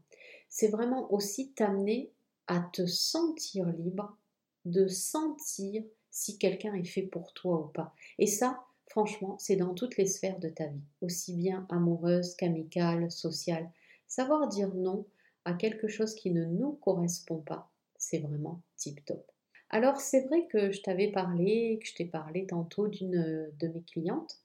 c'est 0.48 0.68
vraiment 0.68 1.12
aussi 1.12 1.52
t'amener 1.52 2.10
à 2.46 2.60
te 2.60 2.86
sentir 2.86 3.66
libre, 3.66 4.16
de 4.64 4.88
sentir 4.88 5.84
si 6.10 6.38
quelqu'un 6.38 6.74
est 6.74 6.84
fait 6.84 7.02
pour 7.02 7.32
toi 7.34 7.60
ou 7.60 7.68
pas. 7.68 7.94
Et 8.18 8.26
ça, 8.26 8.64
franchement, 8.88 9.36
c'est 9.38 9.56
dans 9.56 9.74
toutes 9.74 9.96
les 9.96 10.06
sphères 10.06 10.38
de 10.38 10.48
ta 10.48 10.66
vie, 10.66 10.82
aussi 11.02 11.34
bien 11.34 11.66
amoureuse 11.70 12.34
qu'amicale, 12.34 13.10
sociale. 13.10 13.70
Savoir 14.06 14.48
dire 14.48 14.74
non, 14.74 15.06
à 15.48 15.54
quelque 15.54 15.88
chose 15.88 16.14
qui 16.14 16.30
ne 16.30 16.44
nous 16.44 16.72
correspond 16.72 17.38
pas, 17.38 17.70
c'est 17.96 18.18
vraiment 18.18 18.60
tip 18.76 19.02
top. 19.06 19.24
Alors 19.70 19.98
c'est 19.98 20.26
vrai 20.26 20.46
que 20.46 20.72
je 20.72 20.82
t'avais 20.82 21.10
parlé, 21.10 21.78
que 21.80 21.88
je 21.88 21.94
t'ai 21.94 22.04
parlé 22.04 22.46
tantôt 22.46 22.86
d'une 22.86 23.50
de 23.58 23.68
mes 23.68 23.82
clientes, 23.82 24.42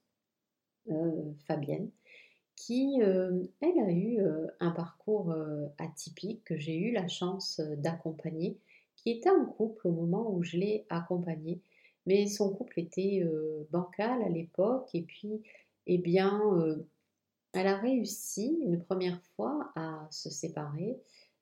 euh, 0.89 1.33
Fabienne, 1.45 1.91
qui, 2.55 3.01
euh, 3.01 3.43
elle 3.59 3.79
a 3.79 3.91
eu 3.91 4.21
euh, 4.21 4.47
un 4.61 4.71
parcours 4.71 5.35
atypique 5.77 6.45
que 6.45 6.57
j'ai 6.57 6.77
eu 6.77 6.93
la 6.93 7.09
chance 7.09 7.59
d'accompagner, 7.77 8.57
qui 8.95 9.11
était 9.11 9.29
en 9.29 9.45
couple 9.45 9.87
au 9.89 9.91
moment 9.91 10.31
où 10.33 10.41
je 10.41 10.55
l'ai 10.55 10.85
accompagnée, 10.89 11.59
mais 12.05 12.27
son 12.27 12.53
couple 12.53 12.79
était 12.79 13.25
bancal 13.71 14.21
à 14.23 14.29
l'époque, 14.29 14.89
et 14.93 15.01
puis, 15.01 15.41
eh 15.87 15.97
bien, 15.97 16.41
elle 17.53 17.67
a 17.67 17.77
réussi 17.77 18.59
une 18.63 18.79
première 18.79 19.21
fois 19.35 19.71
à 19.75 20.07
se 20.11 20.29
séparer 20.29 20.99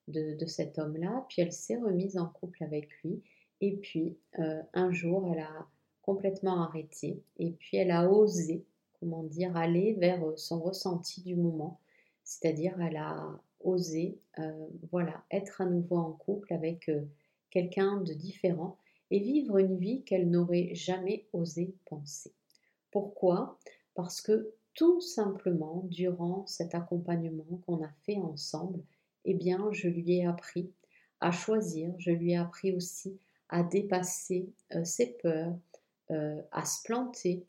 de, 0.08 0.46
cet 0.46 0.78
homme-là, 0.78 1.26
puis 1.30 1.42
elle 1.42 1.54
s'est 1.54 1.78
remise 1.78 2.18
en 2.18 2.28
couple 2.28 2.64
avec 2.64 2.90
lui, 3.02 3.22
et 3.62 3.78
puis 3.78 4.18
euh, 4.40 4.62
un 4.74 4.92
jour 4.92 5.32
elle 5.32 5.40
a 5.40 5.68
complètement 6.02 6.64
arrêté, 6.64 7.24
et 7.38 7.52
puis 7.52 7.78
elle 7.78 7.92
a 7.92 8.12
osé, 8.12 8.66
comment 9.00 9.24
dire, 9.24 9.56
aller 9.56 9.94
vers 9.94 10.24
euh, 10.26 10.36
son 10.36 10.60
ressenti 10.60 11.22
du 11.22 11.36
moment, 11.36 11.80
c'est-à-dire 12.24 12.80
elle 12.82 12.98
a 12.98 13.40
osé, 13.62 14.20
euh, 14.40 14.68
voilà, 14.92 15.24
être 15.32 15.62
à 15.62 15.66
nouveau 15.66 15.98
en 15.98 16.12
couple 16.12 16.54
avec 16.54 16.92
quelqu'un 17.52 18.02
de 18.02 18.14
différent 18.14 18.78
et 19.12 19.20
vivre 19.20 19.58
une 19.60 19.78
vie 19.78 20.04
qu'elle 20.04 20.30
n'aurait 20.30 20.74
jamais 20.74 21.26
osé 21.32 21.76
penser. 21.86 22.34
Pourquoi? 22.92 23.58
Parce 23.94 24.22
que 24.22 24.54
tout 24.74 25.02
simplement, 25.02 25.84
durant 25.86 26.46
cet 26.48 26.76
accompagnement 26.76 27.60
qu'on 27.66 27.84
a 27.84 27.92
fait 28.06 28.18
ensemble, 28.18 28.82
eh 29.26 29.34
bien, 29.34 29.70
je 29.72 29.88
lui 29.88 30.14
ai 30.14 30.26
appris 30.26 30.72
à 31.20 31.32
choisir, 31.32 31.94
je 32.00 32.12
lui 32.12 32.32
ai 32.32 32.38
appris 32.38 32.74
aussi 32.74 33.18
à 33.50 33.64
dépasser 33.64 34.50
euh, 34.74 34.84
ses 34.84 35.18
peurs, 35.22 35.54
euh, 36.10 36.42
à 36.52 36.66
se 36.66 36.84
planter. 36.84 37.46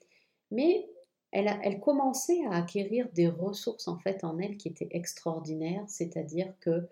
Mais 0.51 0.89
elle, 1.31 1.49
a, 1.49 1.59
elle 1.63 1.81
commençait 1.81 2.45
à 2.47 2.57
acquérir 2.57 3.09
des 3.13 3.29
ressources 3.29 3.89
en 3.89 3.99
fait 3.99 4.25
en 4.25 4.39
elle 4.39 4.57
qui 4.57 4.69
étaient 4.69 4.89
extraordinaires, 4.91 5.85
c'est-à-dire 5.89 6.53
que 6.61 6.87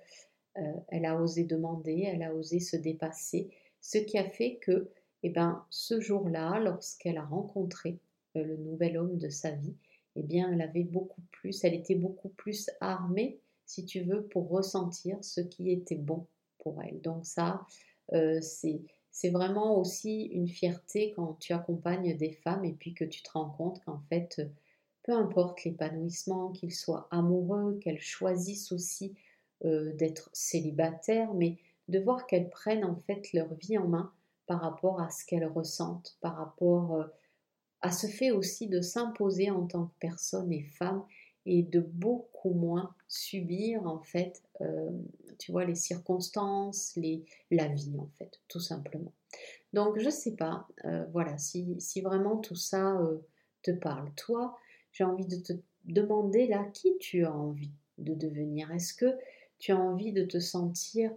euh, 0.56 0.72
elle 0.88 1.04
a 1.04 1.20
osé 1.20 1.44
demander, 1.44 2.04
elle 2.06 2.22
a 2.22 2.34
osé 2.34 2.60
se 2.60 2.76
dépasser, 2.76 3.50
ce 3.80 3.98
qui 3.98 4.16
a 4.16 4.28
fait 4.28 4.56
que, 4.56 4.88
eh 5.22 5.30
ben, 5.30 5.64
ce 5.70 6.00
jour-là, 6.00 6.58
lorsqu'elle 6.60 7.18
a 7.18 7.24
rencontré 7.24 7.98
le 8.34 8.56
nouvel 8.56 8.96
homme 8.96 9.18
de 9.18 9.28
sa 9.28 9.50
vie, 9.50 9.74
eh 10.16 10.22
bien, 10.22 10.52
elle 10.52 10.62
avait 10.62 10.84
beaucoup 10.84 11.22
plus, 11.30 11.64
elle 11.64 11.74
était 11.74 11.94
beaucoup 11.94 12.30
plus 12.30 12.70
armée, 12.80 13.40
si 13.66 13.84
tu 13.84 14.02
veux, 14.02 14.24
pour 14.24 14.48
ressentir 14.48 15.18
ce 15.22 15.40
qui 15.40 15.70
était 15.70 15.96
bon 15.96 16.26
pour 16.58 16.82
elle. 16.82 17.00
Donc 17.00 17.24
ça, 17.26 17.66
euh, 18.12 18.40
c'est 18.40 19.30
vraiment 19.30 19.78
aussi 19.78 20.24
une 20.26 20.48
fierté 20.48 21.12
quand 21.14 21.34
tu 21.40 21.52
accompagnes 21.52 22.16
des 22.16 22.32
femmes 22.32 22.64
et 22.64 22.72
puis 22.72 22.94
que 22.94 23.04
tu 23.04 23.22
te 23.22 23.30
rends 23.32 23.50
compte 23.50 23.82
qu'en 23.84 24.00
fait, 24.08 24.40
peu 25.02 25.12
importe 25.12 25.64
l'épanouissement, 25.64 26.50
qu'ils 26.50 26.74
soient 26.74 27.08
amoureux, 27.10 27.78
qu'elles 27.82 28.00
choisissent 28.00 28.72
aussi 28.72 29.14
euh, 29.64 29.92
d'être 29.94 30.30
célibataires, 30.32 31.34
mais 31.34 31.58
de 31.88 31.98
voir 31.98 32.26
qu'elles 32.26 32.50
prennent 32.50 32.84
en 32.84 32.96
fait 32.96 33.32
leur 33.32 33.52
vie 33.54 33.78
en 33.78 33.88
main 33.88 34.12
par 34.46 34.60
rapport 34.60 35.00
à 35.00 35.10
ce 35.10 35.24
qu'elles 35.24 35.46
ressentent, 35.46 36.16
par 36.20 36.36
rapport 36.36 36.94
euh, 36.94 37.04
à 37.82 37.92
ce 37.92 38.06
fait 38.06 38.30
aussi 38.30 38.66
de 38.66 38.80
s'imposer 38.80 39.50
en 39.50 39.66
tant 39.66 39.86
que 39.86 39.94
personne 40.00 40.52
et 40.52 40.62
femme 40.62 41.02
et 41.46 41.62
de 41.62 41.80
beaucoup 41.80 42.52
moins 42.52 42.94
subir 43.08 43.86
en 43.86 44.00
fait, 44.00 44.42
euh, 44.60 44.90
tu 45.38 45.52
vois, 45.52 45.64
les 45.64 45.74
circonstances, 45.74 46.94
les, 46.96 47.24
la 47.50 47.68
vie 47.68 47.96
en 47.98 48.08
fait, 48.18 48.40
tout 48.48 48.60
simplement. 48.60 49.12
Donc 49.72 49.98
je 49.98 50.10
sais 50.10 50.36
pas, 50.36 50.68
euh, 50.84 51.04
voilà, 51.12 51.38
si, 51.38 51.76
si, 51.78 52.00
vraiment 52.00 52.36
tout 52.36 52.56
ça 52.56 52.98
euh, 53.00 53.18
te 53.62 53.70
parle, 53.70 54.12
toi, 54.16 54.58
j'ai 54.92 55.04
envie 55.04 55.26
de 55.26 55.36
te 55.36 55.52
demander 55.84 56.46
là 56.46 56.64
qui 56.74 56.98
tu 56.98 57.24
as 57.24 57.32
envie 57.32 57.70
de 57.98 58.14
devenir? 58.14 58.70
Est-ce 58.72 58.94
que 58.94 59.16
tu 59.58 59.72
as 59.72 59.78
envie 59.78 60.12
de 60.12 60.24
te 60.24 60.38
sentir 60.38 61.12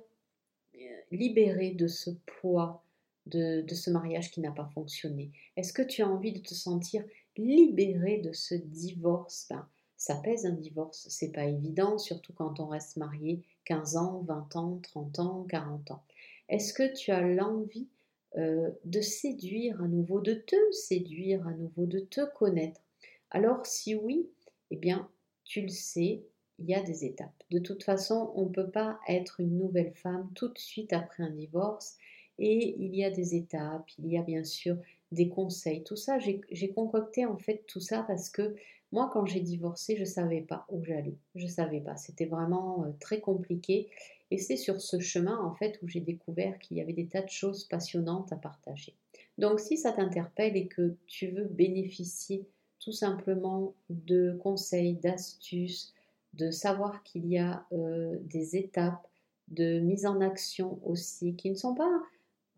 libéré 1.12 1.71
de 1.71 1.88
ce 1.88 2.10
poids 2.26 2.84
de, 3.26 3.66
ce 3.74 3.90
mariage 3.90 4.32
qui 4.32 4.42
n'a 4.42 4.52
pas 4.52 4.70
fonctionné 4.74 5.32
Est-ce 5.56 5.74
que 5.74 5.82
tu 5.82 6.02
as 6.02 6.10
envie 6.10 6.34
de 6.34 6.40
te 6.40 6.54
sentir 6.54 7.04
libéré 7.38 8.20
de 8.20 8.34
ce 8.34 8.56
divorce? 8.56 9.48
Ben, 9.50 9.68
Ça 9.98 10.16
pèse 10.16 10.46
un 10.46 10.54
divorce, 10.54 11.08
c'est 11.10 11.32
pas 11.32 11.46
évident, 11.46 11.98
surtout 11.98 12.34
quand 12.34 12.60
on 12.60 12.68
reste 12.68 12.98
marié 12.98 13.44
15 13.66 13.96
ans, 13.98 14.24
20 14.28 14.56
ans, 14.56 14.80
30 14.84 15.20
ans, 15.20 15.46
40 15.50 15.92
ans. 15.92 16.04
Est-ce 16.50 16.74
que 16.74 16.94
tu 16.94 17.12
as 17.12 17.22
l'envie 17.22 17.88
euh, 18.38 18.72
de 18.86 19.02
séduire 19.02 19.82
à 19.82 19.88
nouveau, 19.88 20.20
de 20.20 20.34
te 20.34 20.56
séduire 20.72 21.48
à 21.48 21.54
nouveau, 21.54 21.86
de 21.86 22.00
te 22.00 22.22
connaître? 22.34 22.82
Alors 23.32 23.66
si 23.66 23.96
oui, 23.96 24.30
eh 24.72 24.76
bien, 24.76 25.10
tu 25.46 25.62
le 25.62 25.70
sais, 25.70 26.24
il 26.60 26.70
y 26.70 26.76
a 26.76 26.82
des 26.82 27.06
étapes. 27.06 27.44
De 27.52 27.60
toute 27.60 27.84
façon, 27.84 28.32
on 28.36 28.46
ne 28.46 28.50
peut 28.50 28.70
pas 28.70 29.00
être 29.08 29.40
une 29.40 29.58
nouvelle 29.58 29.94
femme 29.94 30.30
tout 30.36 30.48
de 30.50 30.58
suite 30.58 30.94
après 30.94 31.24
un 31.24 31.30
divorce. 31.30 31.98
Et 32.39 32.76
il 32.80 32.96
y 32.96 33.04
a 33.04 33.10
des 33.12 33.36
étapes, 33.36 33.89
il 34.00 34.12
y 34.12 34.17
a 34.17 34.22
bien 34.22 34.43
sûr 34.43 34.78
des 35.12 35.30
conseils. 35.30 35.84
Tout 35.84 35.96
ça, 35.96 36.17
j'ai 36.19 36.74
concocté 36.74 37.26
en 37.26 37.38
fait 37.38 37.63
tout 37.67 37.80
ça 37.80 38.04
parce 38.08 38.30
que 38.30 38.56
moi, 38.93 39.10
quand 39.12 39.26
j'ai 39.26 39.39
divorcé, 39.39 39.96
je 39.96 40.02
ne 40.02 40.06
savais 40.06 40.41
pas 40.41 40.67
où 40.69 40.84
j'allais. 40.84 41.17
Je 41.34 41.46
ne 41.46 41.50
savais 41.50 41.82
pas. 41.82 41.98
C'était 41.98 42.26
vraiment 42.28 42.86
euh, 42.86 42.91
très 43.00 43.19
compliqué. 43.22 43.89
Et 44.30 44.38
c'est 44.38 44.56
sur 44.56 44.82
ce 44.82 45.00
chemin, 45.00 45.39
en 45.39 45.56
fait, 45.56 45.80
où 45.82 45.88
j'ai 45.88 46.00
découvert 46.00 46.60
qu'il 46.60 46.78
y 46.78 46.82
avait 46.82 46.93
des 46.93 47.08
tas 47.08 47.24
de 47.24 47.30
choses 47.30 47.63
passionnantes 47.65 48.32
à 48.32 48.36
partager. 48.36 48.93
Donc, 49.39 49.60
si 49.60 49.78
ça 49.78 49.93
t'interpelle 49.93 50.56
et 50.56 50.67
que 50.67 50.96
tu 51.08 51.30
veux 51.30 51.46
bénéficier 51.46 52.46
tout 52.80 52.91
simplement 52.91 53.74
de 53.89 54.38
conseils, 54.43 54.93
d'astuces, 54.93 55.96
de 56.36 56.52
savoir 56.52 57.02
qu'il 57.02 57.26
y 57.26 57.39
a 57.39 57.65
euh, 57.72 58.17
des 58.22 58.58
étapes 58.58 59.08
de 59.48 59.80
mise 59.80 60.06
en 60.06 60.22
action 60.22 60.80
aussi 60.84 61.36
qui 61.36 61.50
ne 61.50 61.56
sont 61.56 61.74
pas, 61.74 62.02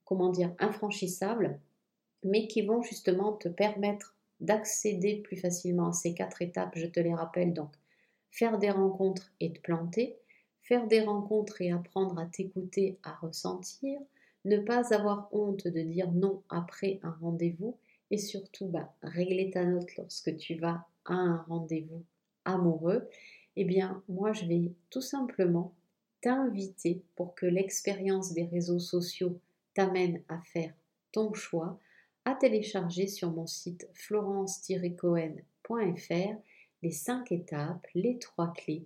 comment 0.05 0.29
dire, 0.29 0.53
infranchissables, 0.59 1.59
mais 2.23 2.47
qui 2.47 2.61
vont 2.61 2.81
justement 2.81 3.33
te 3.33 3.49
permettre 3.49 4.15
d'accéder 4.39 5.17
plus 5.17 5.37
facilement 5.37 5.89
à 5.89 5.93
ces 5.93 6.13
quatre 6.13 6.41
étapes. 6.41 6.73
Je 6.75 6.87
te 6.87 6.99
les 6.99 7.13
rappelle 7.13 7.53
donc, 7.53 7.71
faire 8.31 8.57
des 8.57 8.71
rencontres 8.71 9.31
et 9.39 9.53
te 9.53 9.59
planter, 9.59 10.17
faire 10.61 10.87
des 10.87 11.01
rencontres 11.01 11.61
et 11.61 11.71
apprendre 11.71 12.19
à 12.19 12.25
t'écouter, 12.25 12.97
à 13.03 13.15
ressentir, 13.15 13.99
ne 14.45 14.57
pas 14.57 14.93
avoir 14.93 15.29
honte 15.31 15.67
de 15.67 15.81
dire 15.81 16.11
non 16.11 16.41
après 16.49 16.99
un 17.03 17.11
rendez-vous 17.21 17.77
et 18.11 18.17
surtout 18.17 18.67
bah, 18.67 18.93
régler 19.01 19.49
ta 19.51 19.65
note 19.65 19.95
lorsque 19.97 20.35
tu 20.37 20.55
vas 20.55 20.85
à 21.05 21.13
un 21.13 21.37
rendez-vous 21.47 22.03
amoureux, 22.45 23.07
eh 23.55 23.63
bien 23.63 24.03
moi 24.07 24.33
je 24.33 24.45
vais 24.45 24.71
tout 24.89 25.01
simplement 25.01 25.73
t'inviter 26.21 27.01
pour 27.15 27.35
que 27.35 27.45
l'expérience 27.45 28.33
des 28.33 28.45
réseaux 28.45 28.79
sociaux 28.79 29.39
t'amène 29.75 30.23
à 30.27 30.41
faire 30.41 30.73
ton 31.11 31.33
choix, 31.33 31.79
à 32.25 32.33
télécharger 32.33 33.07
sur 33.07 33.29
mon 33.29 33.45
site 33.45 33.87
florence-cohen.fr 33.93 36.35
les 36.81 36.91
cinq 36.91 37.31
étapes, 37.31 37.85
les 37.93 38.17
trois 38.17 38.51
clés, 38.53 38.85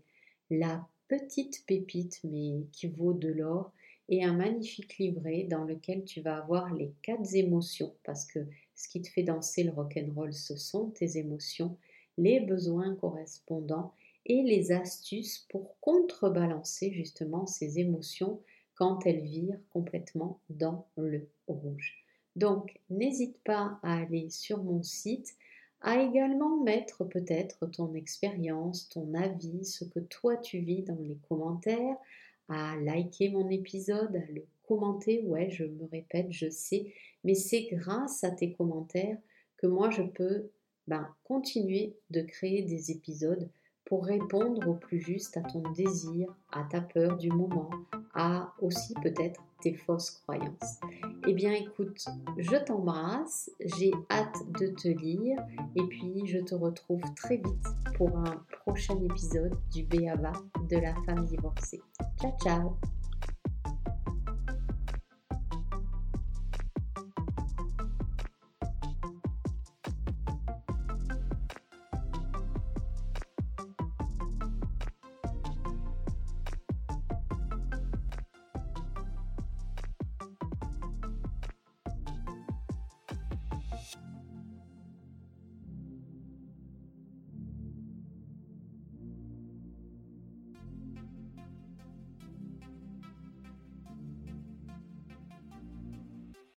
la 0.50 0.86
petite 1.08 1.66
pépite 1.66 2.20
mais 2.24 2.66
qui 2.72 2.88
vaut 2.88 3.14
de 3.14 3.30
l'or 3.30 3.72
et 4.10 4.24
un 4.24 4.34
magnifique 4.34 4.98
livret 4.98 5.44
dans 5.44 5.64
lequel 5.64 6.04
tu 6.04 6.22
vas 6.22 6.38
avoir 6.38 6.74
les 6.74 6.94
quatre 7.02 7.36
émotions 7.36 7.94
parce 8.04 8.26
que 8.26 8.40
ce 8.76 8.90
qui 8.90 9.02
te 9.02 9.10
fait 9.10 9.24
danser 9.24 9.64
le 9.64 9.72
rock'n'roll 9.72 10.34
ce 10.34 10.56
sont 10.56 10.90
tes 10.90 11.18
émotions, 11.18 11.78
les 12.18 12.40
besoins 12.40 12.96
correspondants 12.96 13.94
et 14.26 14.44
les 14.44 14.72
astuces 14.72 15.46
pour 15.50 15.80
contrebalancer 15.80 16.92
justement 16.92 17.46
ces 17.46 17.80
émotions 17.80 18.42
quand 18.80 19.06
elles 19.06 19.22
virent 19.22 19.60
complètement 19.72 20.40
dans 20.50 20.88
le 20.96 21.28
rouge. 21.48 21.98
Donc 22.38 22.80
n'hésite 22.90 23.38
pas 23.44 23.78
à 23.84 23.98
aller 23.98 24.30
sur 24.30 24.64
mon 24.64 24.82
site 24.82 25.36
à 25.82 26.02
également 26.02 26.64
mettre 26.64 27.04
peut-être 27.04 27.68
ton 27.68 27.94
expérience, 27.94 28.88
ton 28.88 29.14
avis, 29.14 29.66
ce 29.66 29.84
que 29.84 30.00
toi 30.00 30.38
tu 30.38 30.60
vis 30.60 30.84
dans 30.84 30.98
les 31.02 31.18
commentaires, 31.28 31.98
à 32.48 32.78
liker 32.78 33.30
mon 33.30 33.50
épisode, 33.50 34.16
à 34.16 34.32
le 34.32 34.46
commenter. 34.66 35.24
Ouais, 35.24 35.50
je 35.50 35.66
me 35.66 35.86
répète, 35.92 36.32
je 36.32 36.50
sais, 36.50 36.94
mais 37.26 37.36
c'est 37.36 37.64
grâce 37.64 38.24
à 38.24 38.32
tes 38.32 38.54
commentaires 38.54 39.18
que 39.58 39.68
moi 39.68 39.90
je 39.90 40.04
peux 40.04 40.50
ben, 40.88 41.14
continuer 41.26 41.98
de 42.12 42.22
créer 42.22 42.62
des 42.62 42.92
épisodes 42.92 43.50
pour 43.90 44.06
répondre 44.06 44.70
au 44.70 44.76
plus 44.76 45.02
juste 45.02 45.36
à 45.36 45.42
ton 45.42 45.64
désir, 45.72 46.34
à 46.52 46.64
ta 46.64 46.80
peur 46.80 47.18
du 47.18 47.30
moment, 47.32 47.72
à 48.14 48.54
aussi 48.62 48.94
peut-être 49.02 49.42
tes 49.62 49.74
fausses 49.74 50.12
croyances. 50.12 50.80
Eh 51.28 51.34
bien 51.34 51.52
écoute, 51.52 52.06
je 52.38 52.56
t'embrasse, 52.56 53.52
j'ai 53.60 53.92
hâte 54.10 54.38
de 54.60 54.68
te 54.68 54.88
lire 54.88 55.40
et 55.76 55.84
puis 55.84 56.26
je 56.26 56.38
te 56.38 56.56
retrouve 56.56 57.02
très 57.16 57.38
vite 57.38 57.68
pour 57.96 58.16
un 58.18 58.44
prochain 58.64 58.98
épisode 59.04 59.58
du 59.74 59.84
Béaba 59.84 60.34
de 60.70 60.78
la 60.78 60.94
femme 61.06 61.26
divorcée. 61.26 61.82
Ciao 62.22 62.32
ciao 62.40 62.99